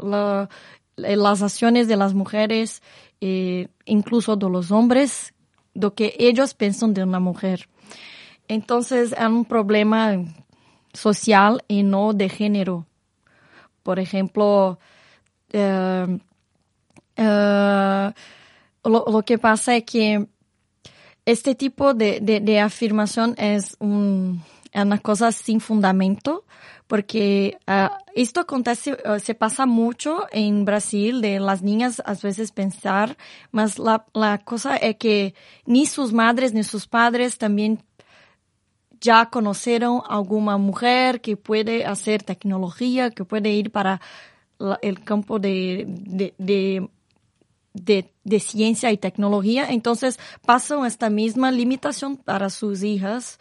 las 0.96 1.42
acciones 1.42 1.88
de 1.88 1.98
las 1.98 2.14
mujeres, 2.14 2.82
e 3.22 3.70
incluso 3.86 4.36
de 4.36 4.50
los 4.50 4.72
hombres, 4.72 5.34
lo 5.74 5.94
que 5.94 6.16
ellos 6.20 6.54
piensan 6.54 6.94
de 6.94 7.04
una 7.04 7.20
mujer. 7.20 7.68
Entonces 8.48 9.12
es 9.12 9.28
un 9.28 9.46
problema 9.46 10.16
social 10.94 11.64
y 11.68 11.84
no 11.84 12.14
de 12.14 12.30
género. 12.30 12.86
Por 13.84 14.00
ejemplo, 14.00 14.80
eh, 15.52 16.20
eh, 17.18 18.12
lo, 18.84 19.22
que 19.24 19.38
pasa 19.38 19.76
es 19.76 19.84
que 19.84 20.28
este 21.26 21.56
tipo 21.56 21.94
de, 21.94 22.60
afirmación 22.60 23.36
es 23.38 23.76
una 23.80 25.00
cosa 25.02 25.32
sin 25.32 25.60
fundamento 25.60 26.46
porque 26.88 27.58
uh, 27.68 27.94
esto 28.14 28.42
acontece, 28.42 28.94
uh, 28.94 29.20
se 29.20 29.34
pasa 29.34 29.66
mucho 29.66 30.26
en 30.32 30.66
Brasil 30.66 31.22
de 31.22 31.40
las 31.40 31.62
niñas 31.62 32.02
a 32.06 32.14
veces 32.14 32.52
pensar, 32.52 33.18
mas 33.52 33.80
la, 33.80 34.06
la 34.14 34.38
cosa 34.40 34.78
es 34.78 34.98
que 34.98 35.34
ni 35.66 35.86
sus 35.86 36.14
madres 36.14 36.54
ni 36.54 36.64
sus 36.64 36.88
padres 36.88 37.38
también 37.38 37.84
ya 39.02 39.30
conocieron 39.30 40.02
alguna 40.08 40.58
mujer 40.58 41.22
que 41.22 41.38
puede 41.38 41.86
hacer 41.86 42.24
tecnología, 42.24 43.12
que 43.12 43.26
puede 43.26 43.52
ir 43.52 43.72
para 43.72 44.02
el 44.82 45.04
campo 45.04 45.38
de, 45.38 45.86
de 46.38 46.90
de, 47.76 48.10
de, 48.24 48.40
ciencia 48.40 48.92
y 48.92 48.98
tecnología, 48.98 49.68
entonces 49.70 50.18
pasan 50.46 50.86
esta 50.86 51.10
misma 51.10 51.52
limitación 51.52 52.16
para 52.16 52.50
sus 52.50 52.84
hijas 52.84 53.38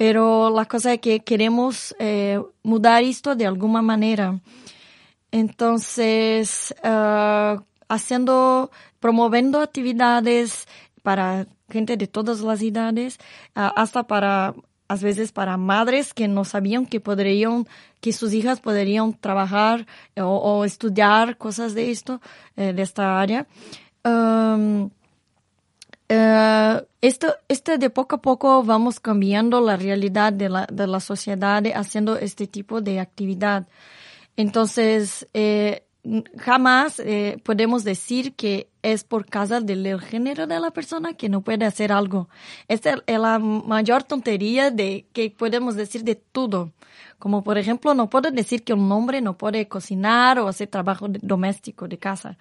pero 0.00 0.48
la 0.48 0.64
cosa 0.64 0.94
es 0.94 1.00
que 1.00 1.20
queremos 1.20 1.94
eh, 1.98 2.40
mudar 2.62 3.02
esto 3.02 3.36
de 3.36 3.44
alguna 3.44 3.82
manera. 3.82 4.40
Entonces, 5.30 6.74
uh, 6.82 7.60
haciendo, 7.86 8.70
promoviendo 8.98 9.60
actividades 9.60 10.66
para 11.02 11.46
gente 11.68 11.98
de 11.98 12.06
todas 12.06 12.40
las 12.40 12.62
edades, 12.62 13.18
uh, 13.54 13.76
hasta 13.76 14.04
para, 14.04 14.54
a 14.88 14.96
veces 14.96 15.32
para 15.32 15.58
madres 15.58 16.14
que 16.14 16.28
no 16.28 16.46
sabían 16.46 16.86
que 16.86 17.00
podrían, 17.00 17.66
que 18.00 18.14
sus 18.14 18.32
hijas 18.32 18.58
podrían 18.58 19.12
trabajar 19.12 19.86
o, 20.16 20.24
o 20.24 20.64
estudiar 20.64 21.36
cosas 21.36 21.74
de 21.74 21.90
esto, 21.90 22.22
eh, 22.56 22.72
de 22.72 22.80
esta 22.80 23.20
área. 23.20 23.46
Uh, 26.10 26.84
esto, 27.00 27.34
este 27.48 27.78
de 27.78 27.90
poco 27.90 28.16
a 28.16 28.22
poco 28.22 28.62
vamos 28.62 29.00
cambiando 29.00 29.60
la 29.60 29.76
realidad 29.76 30.32
de 30.32 30.48
la, 30.48 30.66
de 30.70 30.86
la 30.86 31.00
sociedad 31.00 31.62
haciendo 31.74 32.16
este 32.16 32.46
tipo 32.46 32.80
de 32.80 33.00
actividad. 33.00 33.66
Entonces, 34.36 35.26
eh, 35.34 35.84
jamás 36.38 36.98
eh, 37.00 37.38
podemos 37.44 37.84
decir 37.84 38.34
que 38.34 38.68
es 38.82 39.04
por 39.04 39.26
causa 39.26 39.60
del 39.60 40.00
género 40.00 40.46
de 40.46 40.58
la 40.58 40.70
persona 40.70 41.14
que 41.14 41.28
no 41.28 41.42
puede 41.42 41.66
hacer 41.66 41.92
algo. 41.92 42.28
Esta 42.68 43.02
es 43.06 43.18
la 43.18 43.38
mayor 43.38 44.02
tontería 44.04 44.70
de 44.70 45.06
que 45.12 45.30
podemos 45.30 45.76
decir 45.76 46.04
de 46.04 46.14
todo. 46.14 46.72
Como 47.18 47.44
por 47.44 47.58
ejemplo, 47.58 47.94
no 47.94 48.08
puedo 48.08 48.30
decir 48.30 48.64
que 48.64 48.72
un 48.72 48.90
hombre 48.90 49.20
no 49.20 49.36
puede 49.36 49.68
cocinar 49.68 50.38
o 50.38 50.48
hacer 50.48 50.68
trabajo 50.68 51.06
doméstico 51.08 51.86
de 51.86 51.98
casa 51.98 52.38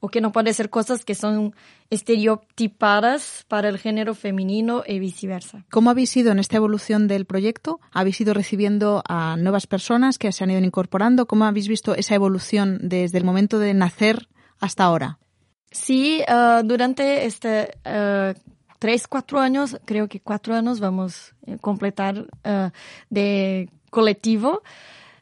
o 0.00 0.08
que 0.08 0.20
no 0.20 0.32
puede 0.32 0.52
ser 0.52 0.70
cosas 0.70 1.04
que 1.04 1.14
son 1.14 1.54
estereotipadas 1.90 3.44
para 3.48 3.68
el 3.68 3.78
género 3.78 4.14
femenino 4.14 4.82
y 4.86 4.98
viceversa. 4.98 5.64
¿Cómo 5.70 5.90
habéis 5.90 6.16
ido 6.16 6.32
en 6.32 6.38
esta 6.38 6.56
evolución 6.56 7.08
del 7.08 7.26
proyecto? 7.26 7.80
¿Habéis 7.92 8.20
ido 8.20 8.34
recibiendo 8.34 9.02
a 9.08 9.36
nuevas 9.36 9.66
personas 9.66 10.18
que 10.18 10.32
se 10.32 10.44
han 10.44 10.50
ido 10.50 10.60
incorporando? 10.60 11.26
¿Cómo 11.26 11.44
habéis 11.44 11.68
visto 11.68 11.94
esa 11.94 12.14
evolución 12.14 12.78
desde 12.82 13.18
el 13.18 13.24
momento 13.24 13.58
de 13.58 13.74
nacer 13.74 14.28
hasta 14.60 14.84
ahora? 14.84 15.18
Sí, 15.70 16.22
uh, 16.28 16.66
durante 16.66 17.26
este 17.26 17.70
uh, 17.84 18.38
tres, 18.78 19.08
cuatro 19.08 19.40
años, 19.40 19.76
creo 19.84 20.08
que 20.08 20.20
cuatro 20.20 20.54
años 20.54 20.80
vamos 20.80 21.34
a 21.46 21.56
completar 21.58 22.18
uh, 22.20 22.70
de 23.10 23.68
colectivo. 23.90 24.62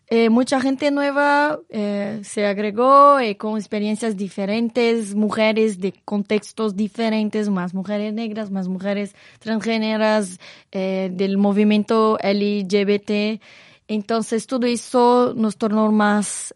Eh, 0.09 0.29
mucha 0.29 0.61
gente 0.61 0.91
nueva 0.91 1.61
eh, 1.71 2.21
se 2.25 2.45
agregó 2.45 3.19
eh, 3.19 3.39
con 3.39 3.57
experiencias 3.57 4.19
diferentes, 4.19 5.15
mujeres 5.15 5.81
de 5.81 5.95
contextos 6.05 6.77
diferentes, 6.77 7.49
más 7.49 7.73
mujeres 7.73 8.13
negras, 8.13 8.51
más 8.51 8.69
mujeres 8.69 9.15
transgéneras, 9.39 10.39
del 10.71 11.39
movimiento 11.39 12.19
LGBT. 12.23 13.41
Entonces 13.87 14.47
todo 14.47 14.67
eso 14.67 15.35
nos 15.37 15.57
tornó 15.57 15.91
más 15.93 16.55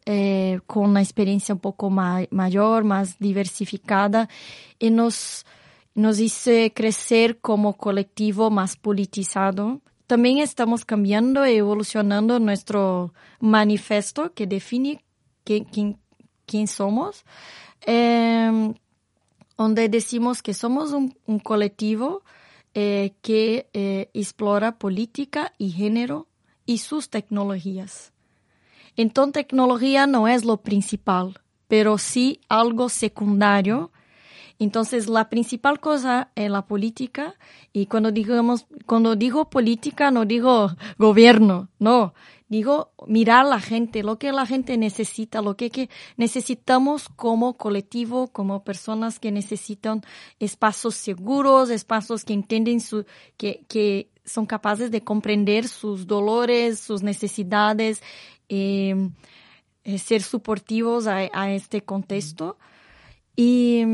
con 0.66 0.90
una 0.90 1.02
experiencia 1.02 1.54
un 1.54 1.60
poco 1.60 1.88
mayor, 1.90 2.84
más 2.84 3.18
diversificada 3.18 4.28
y 4.78 4.90
nos, 4.90 5.46
nos 5.94 6.18
hizo 6.18 6.50
crecer 6.74 7.38
como 7.38 7.76
colectivo 7.76 8.50
más 8.50 8.76
politizado 8.76 9.80
también 10.08 10.38
estamos 10.38 10.86
cambiando 10.86 11.46
y 11.46 11.56
evolucionando 11.56 12.40
nuestro 12.40 13.12
manifiesto 13.40 14.32
que 14.32 14.46
define 14.46 15.04
quién, 15.44 15.98
quién, 16.46 16.66
somos, 16.66 17.24
em, 17.82 18.74
donde 19.58 19.90
decimos 19.90 20.42
que 20.42 20.54
somos 20.54 20.92
un, 20.92 21.38
colectivo 21.40 22.22
eh, 22.72 23.12
que 23.20 23.68
eh, 23.74 24.08
explora 24.14 24.78
política 24.78 25.52
y 25.58 25.70
género 25.72 26.26
y 26.64 26.78
sus 26.78 27.10
tecnologías. 27.10 28.12
Entonces, 28.96 29.34
tecnología 29.34 30.06
no 30.06 30.26
es 30.26 30.46
lo 30.46 30.56
principal, 30.56 31.38
pero 31.68 31.98
sí 31.98 32.40
algo 32.48 32.88
secundario 32.88 33.92
entonces, 34.58 35.08
la 35.08 35.28
principal 35.28 35.78
cosa 35.78 36.30
es 36.34 36.50
la 36.50 36.66
política 36.66 37.36
y 37.72 37.86
cuando 37.86 38.10
digamos, 38.10 38.66
cuando 38.86 39.14
digo 39.14 39.48
política 39.50 40.10
no 40.10 40.24
digo 40.24 40.72
gobierno, 40.98 41.68
no, 41.78 42.12
digo 42.48 42.90
mirar 43.06 43.46
la 43.46 43.60
gente, 43.60 44.02
lo 44.02 44.18
que 44.18 44.32
la 44.32 44.46
gente 44.46 44.76
necesita, 44.76 45.42
lo 45.42 45.56
que, 45.56 45.88
necesitamos 46.16 47.08
como 47.08 47.56
colectivo, 47.56 48.28
como 48.32 48.64
personas 48.64 49.20
que 49.20 49.30
necesitan 49.30 50.02
espacios 50.40 50.96
seguros, 50.96 51.70
espacios 51.70 52.24
que 52.24 52.32
entienden 52.32 52.80
su, 52.80 53.04
que, 53.36 53.64
que 53.68 54.10
son 54.24 54.44
capaces 54.44 54.90
de 54.90 55.04
comprender 55.04 55.68
sus 55.68 56.08
dolores, 56.08 56.80
sus 56.80 57.04
necesidades, 57.04 58.02
eh, 58.48 59.08
eh, 59.84 59.98
ser 59.98 60.22
suportivos 60.22 61.06
a, 61.06 61.28
a 61.32 61.52
este 61.52 61.82
contexto. 61.82 62.58
Y 63.36 63.84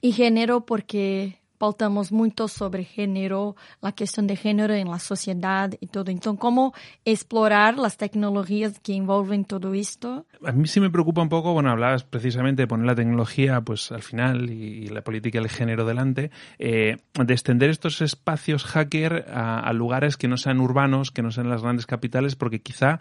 y 0.00 0.12
género 0.12 0.66
porque 0.66 1.38
pautamos 1.56 2.12
mucho 2.12 2.48
sobre 2.48 2.84
género, 2.84 3.56
la 3.80 3.92
cuestión 3.92 4.26
de 4.26 4.36
género 4.36 4.74
en 4.74 4.88
la 4.88 4.98
sociedad 4.98 5.72
y 5.80 5.86
todo. 5.86 6.10
Entonces, 6.10 6.40
¿cómo 6.40 6.74
explorar 7.04 7.78
las 7.78 7.96
tecnologías 7.96 8.78
que 8.80 8.94
envuelven 8.94 9.44
todo 9.44 9.74
esto? 9.74 10.26
A 10.44 10.52
mí 10.52 10.66
sí 10.66 10.80
me 10.80 10.90
preocupa 10.90 11.22
un 11.22 11.28
poco, 11.28 11.52
bueno, 11.52 11.70
hablabas 11.70 12.04
precisamente 12.04 12.62
de 12.62 12.66
poner 12.66 12.86
la 12.86 12.94
tecnología 12.94 13.60
pues 13.60 13.90
al 13.92 14.02
final 14.02 14.50
y, 14.50 14.86
la 14.86 15.02
política 15.02 15.40
del 15.40 15.48
género 15.48 15.84
delante, 15.84 16.30
eh, 16.58 16.98
de 17.14 17.34
extender 17.34 17.70
estos 17.70 18.00
espacios 18.00 18.64
hacker 18.64 19.26
a 19.32 19.72
lugares 19.72 20.16
que 20.16 20.28
no 20.28 20.36
sean 20.36 20.60
urbanos, 20.60 21.10
que 21.10 21.22
no 21.22 21.30
sean 21.30 21.48
las 21.48 21.62
grandes 21.62 21.86
capitales, 21.86 22.36
porque 22.36 22.60
quizá 22.60 23.00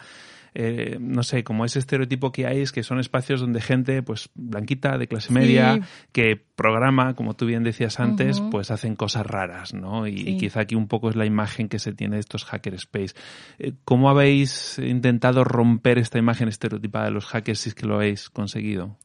eh, 0.57 0.95
no 1.01 1.21
sé, 1.23 1.43
como 1.43 1.65
ese 1.65 1.79
estereotipo 1.79 2.31
que 2.31 2.47
hay, 2.47 2.61
es 2.61 2.71
que 2.71 2.81
son 2.81 3.01
espacios 3.01 3.41
donde 3.41 3.59
gente, 3.59 4.01
pues, 4.01 4.29
blanquita, 4.35 4.97
de 4.97 5.09
clase 5.09 5.33
media, 5.33 5.81
que 6.13 6.37
programa, 6.37 7.13
como 7.13 7.33
tú 7.33 7.45
bien 7.45 7.65
decías 7.65 7.99
antes, 7.99 8.39
pues 8.51 8.71
hacen 8.71 8.95
cosas 8.95 9.25
raras, 9.25 9.73
¿no? 9.73 10.07
Y, 10.07 10.37
quizá 10.37 10.61
aquí 10.61 10.75
un 10.75 10.87
poco 10.87 11.09
es 11.09 11.17
la 11.17 11.25
imagen 11.25 11.67
que 11.67 11.77
se 11.77 11.91
tiene 11.91 12.15
de 12.15 12.21
estos 12.21 12.45
hackerspace. 12.45 13.13
Eh, 13.59 13.73
¿Cómo 13.83 14.09
habéis 14.09 14.79
intentado 14.79 15.43
romper 15.43 15.97
esta 15.97 16.19
imagen 16.19 16.47
estereotipada 16.47 17.05
de 17.05 17.11
los 17.11 17.25
hackers 17.25 17.59
si 17.59 17.69
es 17.69 17.75
que 17.75 17.85
lo 17.85 17.95
habéis 17.95 18.29
conseguido? 18.29 18.95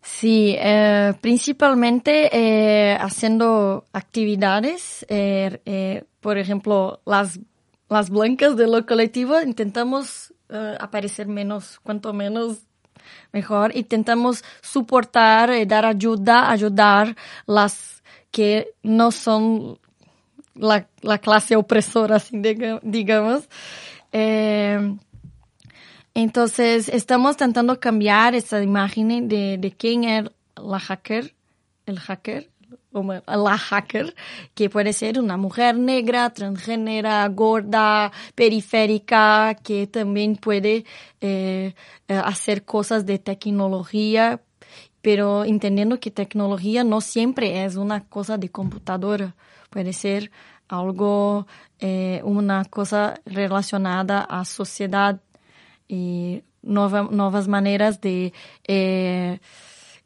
Sí, 0.00 0.54
eh, 0.56 1.12
principalmente 1.20 2.96
haciendo 3.00 3.84
actividades, 3.92 5.04
por 6.20 6.38
ejemplo, 6.38 7.00
las, 7.04 7.40
las 7.88 8.10
blancas 8.10 8.56
de 8.56 8.68
lo 8.68 8.86
colectivo, 8.86 9.40
intentamos 9.40 10.32
uh, 10.50 10.76
aparecer 10.80 11.26
menos, 11.26 11.78
cuanto 11.82 12.12
menos 12.12 12.58
mejor. 13.32 13.76
Intentamos 13.76 14.44
soportar 14.60 15.50
y 15.54 15.64
dar 15.64 15.84
ayuda, 15.84 16.50
ayudar 16.50 17.16
las 17.46 18.02
que 18.30 18.70
no 18.82 19.10
son 19.10 19.78
la, 20.54 20.88
la 21.00 21.18
clase 21.18 21.56
opresora, 21.56 22.16
así 22.16 22.40
digamos. 22.82 23.48
Eh, 24.12 24.96
entonces, 26.14 26.88
estamos 26.88 27.32
intentando 27.32 27.78
cambiar 27.78 28.34
esa 28.34 28.62
imagen 28.62 29.28
de, 29.28 29.56
de 29.58 29.72
quién 29.72 30.04
es 30.04 30.30
la 30.56 30.80
hacker, 30.80 31.34
el 31.86 31.98
hacker, 32.00 32.50
la 33.02 33.58
hacker, 33.58 34.14
que 34.54 34.70
puede 34.70 34.92
ser 34.92 35.18
una 35.18 35.36
mujer 35.36 35.78
negra, 35.78 36.30
transgénera, 36.30 37.26
gorda, 37.28 38.12
periférica, 38.34 39.56
que 39.62 39.86
también 39.86 40.36
puede 40.36 40.84
eh, 41.20 41.74
eh, 42.08 42.14
hacer 42.14 42.64
cosas 42.64 43.06
de 43.06 43.18
tecnología, 43.18 44.40
pero 45.02 45.44
entendiendo 45.44 46.00
que 46.00 46.10
tecnología 46.10 46.84
no 46.84 47.00
siempre 47.00 47.64
es 47.64 47.76
una 47.76 48.04
cosa 48.04 48.36
de 48.38 48.48
computadora, 48.50 49.34
puede 49.70 49.92
ser 49.92 50.30
algo, 50.68 51.46
eh, 51.80 52.20
una 52.24 52.64
cosa 52.64 53.20
relacionada 53.24 54.20
a 54.20 54.44
sociedad 54.44 55.20
y 55.86 56.42
nuevas 56.62 57.48
maneras 57.48 58.00
de 58.00 58.32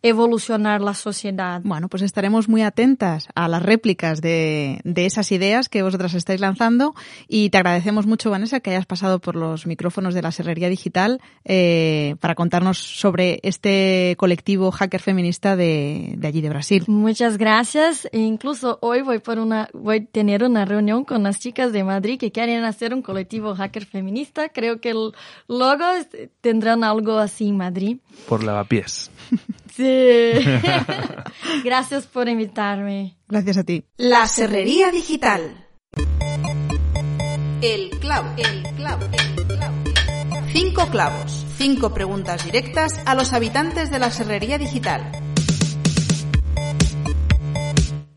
evolucionar 0.03 0.81
la 0.81 0.95
sociedad. 0.95 1.61
Bueno, 1.65 1.89
pues 1.89 2.03
estaremos 2.03 2.49
muy 2.49 2.63
atentas 2.63 3.29
a 3.35 3.47
las 3.49 3.63
réplicas 3.63 4.21
de, 4.21 4.81
de, 4.85 5.07
esas 5.07 5.31
ideas 5.31 5.69
que 5.69 5.83
vosotras 5.83 6.15
estáis 6.15 6.41
lanzando 6.41 6.95
y 7.29 7.51
te 7.51 7.59
agradecemos 7.59 8.07
mucho, 8.07 8.31
Vanessa, 8.31 8.61
que 8.61 8.71
hayas 8.71 8.87
pasado 8.87 9.21
por 9.21 9.37
los 9.37 9.67
micrófonos 9.67 10.15
de 10.15 10.23
la 10.23 10.33
Serrería 10.33 10.69
Digital 10.69 11.21
eh, 11.45 12.17
para 12.21 12.35
contarnos 12.35 12.79
sobre 12.79 13.39
este 13.45 14.17
colectivo 14.19 14.73
hacker 14.73 15.01
feminista 15.01 15.55
de, 15.55 16.15
de, 16.17 16.27
allí 16.27 16.41
de 16.41 16.49
Brasil. 16.49 16.85
Muchas 16.89 17.39
gracias. 17.39 18.09
E 18.13 18.19
incluso 18.19 18.79
hoy 18.83 19.03
voy 19.03 19.21
por 19.21 19.39
una, 19.39 19.69
voy 19.73 19.99
a 19.99 20.05
tener 20.05 20.43
una 20.43 20.65
reunión 20.65 21.05
con 21.05 21.23
las 21.23 21.39
chicas 21.39 21.73
de 21.73 21.85
Madrid 21.85 22.19
que 22.19 22.33
quieren 22.33 22.65
hacer 22.65 22.93
un 22.93 23.03
colectivo 23.03 23.55
hacker 23.55 23.87
feminista. 23.87 24.49
Creo 24.49 24.81
que 24.81 24.91
el, 24.91 25.13
luego 25.49 25.85
tendrán 26.41 26.83
algo 26.83 27.19
así 27.19 27.49
en 27.49 27.57
Madrid. 27.57 27.99
Por 28.29 28.43
lavapiés. 28.43 29.11
Sí. 29.75 30.33
Gracias 31.65 32.07
por 32.07 32.29
invitarme. 32.29 33.17
Gracias 33.29 33.57
a 33.57 33.65
ti. 33.65 33.85
La 33.97 34.27
Serrería 34.27 34.91
Digital. 34.91 35.67
El 37.63 37.91
clavo, 38.01 38.35
el 38.37 38.63
clavo, 38.75 39.07
el 39.13 39.47
clavo. 39.47 39.75
Cinco 40.53 40.89
clavos, 40.89 41.47
cinco 41.57 41.95
preguntas 41.95 42.45
directas 42.45 43.01
a 43.07 43.15
los 43.15 43.33
habitantes 43.33 43.91
de 43.91 43.99
la 43.99 44.11
Serrería 44.11 44.59
Digital. 44.59 45.11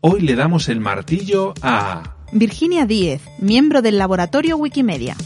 Hoy 0.00 0.20
le 0.20 0.34
damos 0.34 0.68
el 0.68 0.80
martillo 0.80 1.54
a 1.62 2.16
Virginia 2.32 2.84
Díez, 2.84 3.22
miembro 3.38 3.80
del 3.80 3.98
laboratorio 3.98 4.56
Wikimedia. 4.58 5.16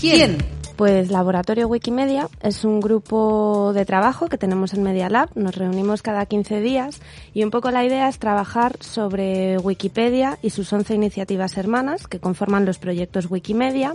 ¿Quién? 0.00 0.51
Pues 0.76 1.10
Laboratorio 1.10 1.68
Wikimedia 1.68 2.28
es 2.42 2.64
un 2.64 2.80
grupo 2.80 3.72
de 3.74 3.84
trabajo 3.84 4.28
que 4.28 4.38
tenemos 4.38 4.72
en 4.72 4.82
Media 4.82 5.10
Lab. 5.10 5.28
Nos 5.34 5.54
reunimos 5.54 6.00
cada 6.00 6.24
15 6.24 6.60
días 6.60 7.00
y 7.34 7.44
un 7.44 7.50
poco 7.50 7.70
la 7.70 7.84
idea 7.84 8.08
es 8.08 8.18
trabajar 8.18 8.76
sobre 8.80 9.58
Wikipedia 9.58 10.38
y 10.42 10.50
sus 10.50 10.72
11 10.72 10.94
iniciativas 10.94 11.58
hermanas 11.58 12.06
que 12.06 12.20
conforman 12.20 12.64
los 12.64 12.78
proyectos 12.78 13.30
Wikimedia 13.30 13.92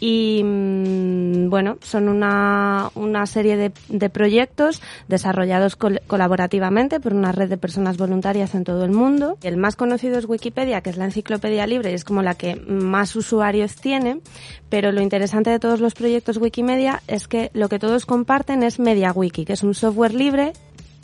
y 0.00 0.42
mm, 0.44 1.50
bueno, 1.50 1.78
son 1.82 2.08
una, 2.08 2.90
una 2.94 3.26
serie 3.26 3.56
de, 3.56 3.72
de 3.88 4.10
proyectos 4.10 4.80
desarrollados 5.08 5.76
colaborativamente 5.76 7.00
por 7.00 7.14
una 7.14 7.32
red 7.32 7.48
de 7.48 7.56
personas 7.56 7.96
voluntarias 7.96 8.54
en 8.54 8.64
todo 8.64 8.84
el 8.84 8.90
mundo. 8.90 9.38
El 9.42 9.56
más 9.56 9.76
conocido 9.76 10.18
es 10.18 10.28
Wikipedia, 10.28 10.80
que 10.80 10.90
es 10.90 10.96
la 10.96 11.06
enciclopedia 11.06 11.66
libre 11.66 11.90
y 11.90 11.94
es 11.94 12.04
como 12.04 12.22
la 12.22 12.34
que 12.34 12.56
más 12.56 13.16
usuarios 13.16 13.76
tiene, 13.76 14.20
pero 14.68 14.92
lo 14.92 15.00
interesante 15.00 15.50
de 15.50 15.58
todos 15.58 15.80
los 15.80 15.94
proyectos 15.94 16.36
Wikimedia 16.36 17.02
es 17.06 17.28
que 17.28 17.50
lo 17.54 17.68
que 17.68 17.78
todos 17.78 18.06
comparten 18.06 18.62
es 18.62 18.78
MediaWiki, 18.78 19.44
que 19.44 19.54
es 19.54 19.62
un 19.62 19.74
software 19.74 20.14
libre 20.14 20.52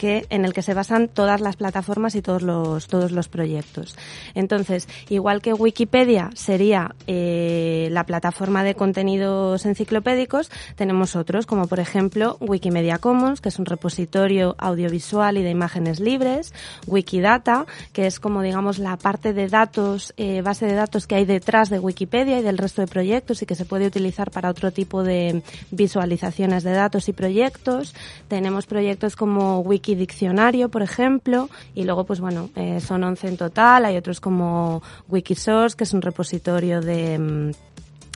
en 0.04 0.44
el 0.44 0.52
que 0.52 0.62
se 0.62 0.74
basan 0.74 1.08
todas 1.08 1.40
las 1.40 1.56
plataformas 1.56 2.14
y 2.14 2.22
todos 2.22 2.42
los, 2.42 2.86
todos 2.86 3.12
los 3.12 3.28
proyectos. 3.28 3.96
Entonces, 4.34 4.88
igual 5.08 5.40
que 5.40 5.52
Wikipedia 5.52 6.30
sería 6.34 6.94
eh, 7.06 7.88
la 7.90 8.04
plataforma 8.04 8.62
de 8.64 8.74
contenidos 8.74 9.66
enciclopédicos, 9.66 10.50
tenemos 10.76 11.16
otros, 11.16 11.46
como 11.46 11.66
por 11.66 11.80
ejemplo 11.80 12.36
Wikimedia 12.40 12.98
Commons, 12.98 13.40
que 13.40 13.48
es 13.48 13.58
un 13.58 13.66
repositorio 13.66 14.54
audiovisual 14.58 15.38
y 15.38 15.42
de 15.42 15.50
imágenes 15.50 16.00
libres, 16.00 16.52
Wikidata, 16.86 17.66
que 17.92 18.06
es 18.06 18.20
como 18.20 18.42
digamos 18.42 18.78
la 18.78 18.96
parte 18.96 19.32
de 19.32 19.48
datos, 19.48 20.12
eh, 20.16 20.42
base 20.42 20.66
de 20.66 20.74
datos 20.74 21.06
que 21.06 21.14
hay 21.14 21.24
detrás 21.24 21.70
de 21.70 21.78
Wikipedia 21.78 22.38
y 22.38 22.42
del 22.42 22.58
resto 22.58 22.82
de 22.82 22.88
proyectos 22.88 23.42
y 23.42 23.46
que 23.46 23.54
se 23.54 23.64
puede 23.64 23.86
utilizar 23.86 24.30
para 24.30 24.50
otro 24.50 24.70
tipo 24.70 25.02
de 25.02 25.42
visualizaciones 25.70 26.62
de 26.64 26.72
datos 26.72 27.08
y 27.08 27.12
proyectos. 27.12 27.94
Tenemos 28.28 28.66
proyectos 28.66 29.16
como 29.16 29.60
Wikidiccionario, 29.94 30.68
por 30.68 30.82
ejemplo, 30.82 31.48
y 31.74 31.84
luego, 31.84 32.04
pues 32.04 32.20
bueno, 32.20 32.50
eh, 32.56 32.80
son 32.80 33.04
11 33.04 33.28
en 33.28 33.36
total. 33.36 33.84
Hay 33.84 33.96
otros 33.96 34.20
como 34.20 34.82
Wikisource, 35.08 35.76
que 35.76 35.84
es 35.84 35.92
un 35.92 36.02
repositorio 36.02 36.80
de 36.80 37.18
mm, 37.18 37.50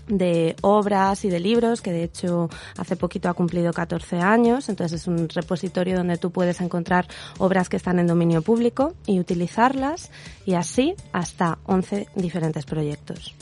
de 0.09 0.57
obras 0.63 1.27
y 1.27 1.29
de 1.29 1.39
libros, 1.39 1.83
que 1.83 1.93
de 1.93 2.03
hecho 2.03 2.49
hace 2.79 2.97
poquito 2.97 3.29
ha 3.29 3.35
cumplido 3.35 3.75
14 3.75 4.21
años, 4.21 4.71
entonces 4.71 5.03
es 5.03 5.07
un 5.07 5.29
repositorio 5.29 5.99
donde 5.99 6.17
tú 6.17 6.31
puedes 6.31 6.63
encontrar 6.63 7.07
obras 7.37 7.69
que 7.69 7.77
están 7.77 7.99
en 7.99 8.07
dominio 8.07 8.41
público 8.41 8.95
y 9.05 9.21
utilizarlas, 9.21 10.11
y 10.47 10.55
así 10.55 10.95
hasta 11.13 11.59
11 11.67 12.09
diferentes 12.15 12.65
proyectos. 12.65 13.35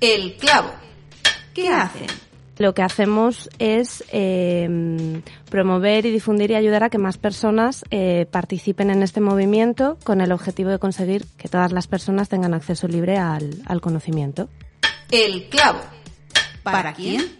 El 0.00 0.34
clavo. 0.34 0.70
¿Qué 1.54 1.68
hacen? 1.68 2.29
Lo 2.60 2.74
que 2.74 2.82
hacemos 2.82 3.48
es 3.58 4.04
eh, 4.12 5.22
promover 5.48 6.04
y 6.04 6.10
difundir 6.10 6.50
y 6.50 6.56
ayudar 6.56 6.84
a 6.84 6.90
que 6.90 6.98
más 6.98 7.16
personas 7.16 7.86
eh, 7.90 8.26
participen 8.30 8.90
en 8.90 9.02
este 9.02 9.22
movimiento 9.22 9.96
con 10.04 10.20
el 10.20 10.30
objetivo 10.30 10.68
de 10.68 10.78
conseguir 10.78 11.24
que 11.38 11.48
todas 11.48 11.72
las 11.72 11.86
personas 11.86 12.28
tengan 12.28 12.52
acceso 12.52 12.86
libre 12.86 13.16
al, 13.16 13.62
al 13.64 13.80
conocimiento. 13.80 14.50
El 15.10 15.48
clavo. 15.48 15.80
¿Para 16.62 16.92
quién? 16.92 17.39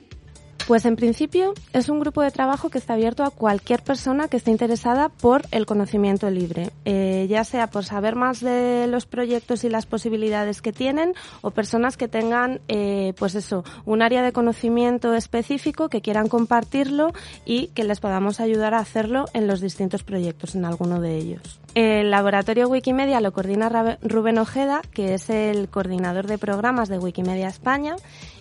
Pues 0.66 0.84
en 0.84 0.96
principio 0.96 1.54
es 1.72 1.88
un 1.88 1.98
grupo 2.00 2.22
de 2.22 2.30
trabajo 2.30 2.70
que 2.70 2.78
está 2.78 2.94
abierto 2.94 3.24
a 3.24 3.30
cualquier 3.30 3.82
persona 3.82 4.28
que 4.28 4.36
esté 4.36 4.50
interesada 4.50 5.08
por 5.08 5.42
el 5.50 5.66
conocimiento 5.66 6.30
libre, 6.30 6.70
eh, 6.84 7.26
ya 7.28 7.44
sea 7.44 7.68
por 7.68 7.84
saber 7.84 8.14
más 8.14 8.40
de 8.40 8.86
los 8.86 9.06
proyectos 9.06 9.64
y 9.64 9.68
las 9.68 9.86
posibilidades 9.86 10.62
que 10.62 10.72
tienen 10.72 11.14
o 11.40 11.50
personas 11.50 11.96
que 11.96 12.08
tengan, 12.08 12.60
eh, 12.68 13.14
pues 13.18 13.34
eso, 13.34 13.64
un 13.84 14.02
área 14.02 14.22
de 14.22 14.32
conocimiento 14.32 15.14
específico 15.14 15.88
que 15.88 16.02
quieran 16.02 16.28
compartirlo 16.28 17.12
y 17.44 17.68
que 17.68 17.84
les 17.84 18.00
podamos 18.00 18.38
ayudar 18.40 18.74
a 18.74 18.78
hacerlo 18.78 19.26
en 19.32 19.46
los 19.46 19.60
distintos 19.60 20.04
proyectos, 20.04 20.54
en 20.54 20.64
alguno 20.64 21.00
de 21.00 21.16
ellos. 21.16 21.60
El 21.74 22.10
laboratorio 22.10 22.68
Wikimedia 22.68 23.20
lo 23.20 23.32
coordina 23.32 23.98
Rubén 24.02 24.38
Ojeda, 24.38 24.82
que 24.92 25.14
es 25.14 25.30
el 25.30 25.68
coordinador 25.68 26.26
de 26.26 26.36
programas 26.36 26.88
de 26.88 26.98
Wikimedia 26.98 27.48
España 27.48 27.96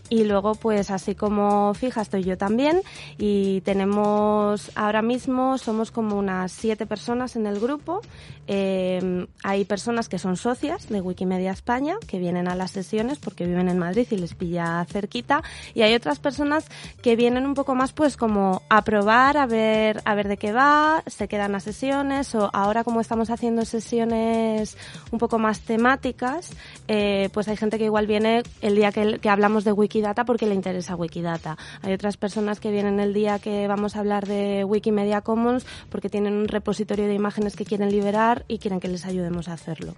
y 0.10 0.24
luego, 0.24 0.56
pues 0.56 0.90
así 0.90 1.14
como 1.14 1.74
fija, 1.76 2.02
estoy 2.02 2.24
yo 2.24 2.38
también. 2.38 2.82
Y 3.20 3.62
tenemos 3.62 4.72
ahora 4.76 5.04
mismo, 5.04 5.60
somos 5.60 5.92
como 5.92 6.18
unas 6.18 6.52
siete 6.52 6.88
personas 6.88 7.36
en 7.36 7.46
el 7.46 7.60
grupo. 7.60 8.02
Eh, 8.48 9.28
hay 9.44 9.66
personas 9.66 10.10
que 10.10 10.18
son 10.18 10.36
socias 10.36 10.90
de 10.90 11.02
Wikimedia 11.02 11.52
España, 11.52 11.96
que 12.08 12.18
vienen 12.18 12.48
a 12.48 12.56
las 12.56 12.72
sesiones 12.72 13.20
porque 13.20 13.46
viven 13.46 13.70
en 13.70 13.78
Madrid 13.78 14.08
y 14.10 14.18
les 14.18 14.34
pilla 14.34 14.84
cerquita. 14.90 15.44
Y 15.76 15.84
hay 15.84 15.94
otras 15.94 16.18
personas 16.18 16.66
que 17.04 17.16
vienen 17.16 17.46
un 17.46 17.54
poco 17.54 17.76
más, 17.76 17.94
pues 17.94 18.18
como 18.18 18.64
a 18.70 18.84
probar, 18.84 19.38
a 19.38 19.46
ver, 19.46 20.02
a 20.06 20.16
ver 20.16 20.28
de 20.28 20.38
qué 20.38 20.52
va, 20.52 21.04
se 21.06 21.28
quedan 21.28 21.54
a 21.54 21.60
sesiones. 21.60 22.34
O 22.34 22.50
ahora, 22.52 22.84
como 22.84 23.00
estamos 23.00 23.30
haciendo 23.30 23.64
sesiones 23.64 24.76
un 25.12 25.20
poco 25.20 25.38
más 25.38 25.60
temáticas, 25.60 26.50
eh, 26.88 27.30
pues 27.32 27.48
hay 27.48 27.58
gente 27.58 27.78
que 27.78 27.86
igual 27.86 28.08
viene 28.08 28.42
el 28.62 28.76
día 28.76 28.92
que, 28.92 29.20
que 29.20 29.30
hablamos 29.30 29.64
de 29.64 29.72
Wikimedia 29.72 29.99
Wikidata 30.00 30.24
porque 30.24 30.46
le 30.46 30.56
interesa 30.56 30.96
Wikidata. 30.96 31.58
Hay 31.82 31.92
otras 31.92 32.16
personas 32.16 32.62
que 32.62 32.72
vienen 32.72 33.02
el 33.02 33.14
día 33.14 33.38
que 33.38 33.68
vamos 33.68 33.98
a 33.98 34.00
hablar 34.00 34.26
de 34.28 34.64
Wikimedia 34.64 35.20
Commons 35.20 35.66
porque 35.90 36.10
tienen 36.10 36.36
un 36.36 36.48
repositorio 36.48 37.06
de 37.06 37.14
imágenes 37.14 37.58
que 37.58 37.66
quieren 37.66 37.92
liberar 37.92 38.46
y 38.48 38.60
quieren 38.60 38.80
que 38.80 38.88
les 38.88 39.06
ayudemos 39.06 39.50
a 39.50 39.54
hacerlo. 39.54 39.96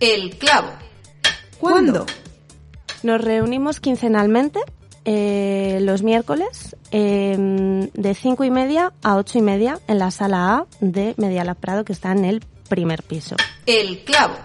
El 0.00 0.38
clavo. 0.38 0.70
¿Cuándo? 1.60 2.06
Nos 3.02 3.20
reunimos 3.20 3.78
quincenalmente 3.78 4.60
eh, 5.04 5.78
los 5.82 6.02
miércoles 6.02 6.74
em, 6.90 7.90
de 7.90 8.14
cinco 8.14 8.44
y 8.44 8.50
media 8.50 8.94
a 9.02 9.16
ocho 9.16 9.38
y 9.38 9.42
media 9.42 9.80
en 9.86 9.98
la 9.98 10.10
sala 10.10 10.54
A 10.54 10.66
de 10.80 11.14
Media 11.18 11.44
Prado 11.54 11.84
que 11.84 11.92
está 11.92 12.12
en 12.12 12.24
el 12.24 12.40
primer 12.70 13.02
piso. 13.02 13.36
El 13.66 14.02
clavo. 14.04 14.36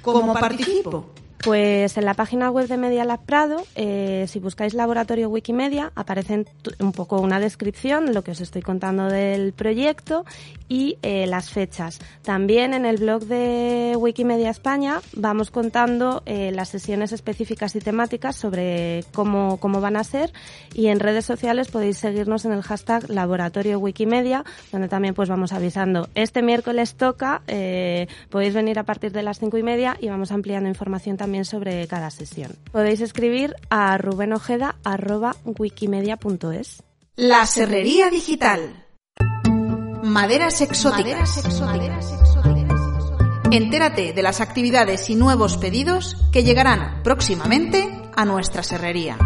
¿Cómo 0.00 0.32
participo? 0.32 1.10
Pues 1.42 1.96
en 1.96 2.04
la 2.04 2.12
página 2.12 2.50
web 2.50 2.68
de 2.68 2.76
Media 2.76 3.02
Lab 3.06 3.24
Prado, 3.24 3.64
eh, 3.74 4.26
si 4.28 4.38
buscáis 4.40 4.74
laboratorio 4.74 5.30
Wikimedia, 5.30 5.90
aparece 5.94 6.44
un 6.78 6.92
poco 6.92 7.18
una 7.18 7.40
descripción, 7.40 8.12
lo 8.12 8.22
que 8.22 8.32
os 8.32 8.42
estoy 8.42 8.60
contando 8.60 9.06
del 9.06 9.54
proyecto 9.54 10.26
y 10.68 10.98
eh, 11.00 11.26
las 11.26 11.48
fechas. 11.48 11.98
También 12.22 12.74
en 12.74 12.84
el 12.84 12.98
blog 12.98 13.24
de 13.24 13.94
Wikimedia 13.98 14.50
España 14.50 15.00
vamos 15.14 15.50
contando 15.50 16.22
eh, 16.26 16.52
las 16.52 16.68
sesiones 16.68 17.10
específicas 17.12 17.74
y 17.74 17.80
temáticas 17.80 18.36
sobre 18.36 19.02
cómo, 19.14 19.56
cómo 19.60 19.80
van 19.80 19.96
a 19.96 20.04
ser 20.04 20.34
y 20.74 20.88
en 20.88 21.00
redes 21.00 21.24
sociales 21.24 21.68
podéis 21.68 21.96
seguirnos 21.96 22.44
en 22.44 22.52
el 22.52 22.60
hashtag 22.60 23.08
Laboratorio 23.08 23.78
Wikimedia, 23.78 24.44
donde 24.72 24.88
también 24.88 25.14
pues 25.14 25.30
vamos 25.30 25.54
avisando. 25.54 26.10
Este 26.14 26.42
miércoles 26.42 26.96
toca, 26.96 27.40
podéis 28.28 28.52
venir 28.52 28.78
a 28.78 28.84
partir 28.84 29.12
de 29.12 29.22
las 29.22 29.38
cinco 29.38 29.56
y 29.56 29.62
media 29.62 29.96
y 29.98 30.08
vamos 30.08 30.32
ampliando 30.32 30.68
información 30.68 31.16
también 31.16 31.29
también 31.30 31.44
sobre 31.44 31.86
cada 31.86 32.10
sesión. 32.10 32.56
Podéis 32.72 33.00
escribir 33.02 33.54
a 33.70 33.96
rubenojeda.wikimedia.es. 33.98 36.82
La 37.14 37.46
Serrería 37.46 38.10
Digital. 38.10 38.84
Maderas 40.02 40.60
exóticas. 40.60 41.44
Entérate 43.52 44.12
de 44.12 44.22
las 44.22 44.40
actividades 44.40 45.08
y 45.08 45.14
nuevos 45.14 45.56
pedidos 45.56 46.16
que 46.32 46.42
llegarán 46.42 47.04
próximamente 47.04 47.88
a 48.16 48.24
nuestra 48.24 48.64
serrería. 48.64 49.16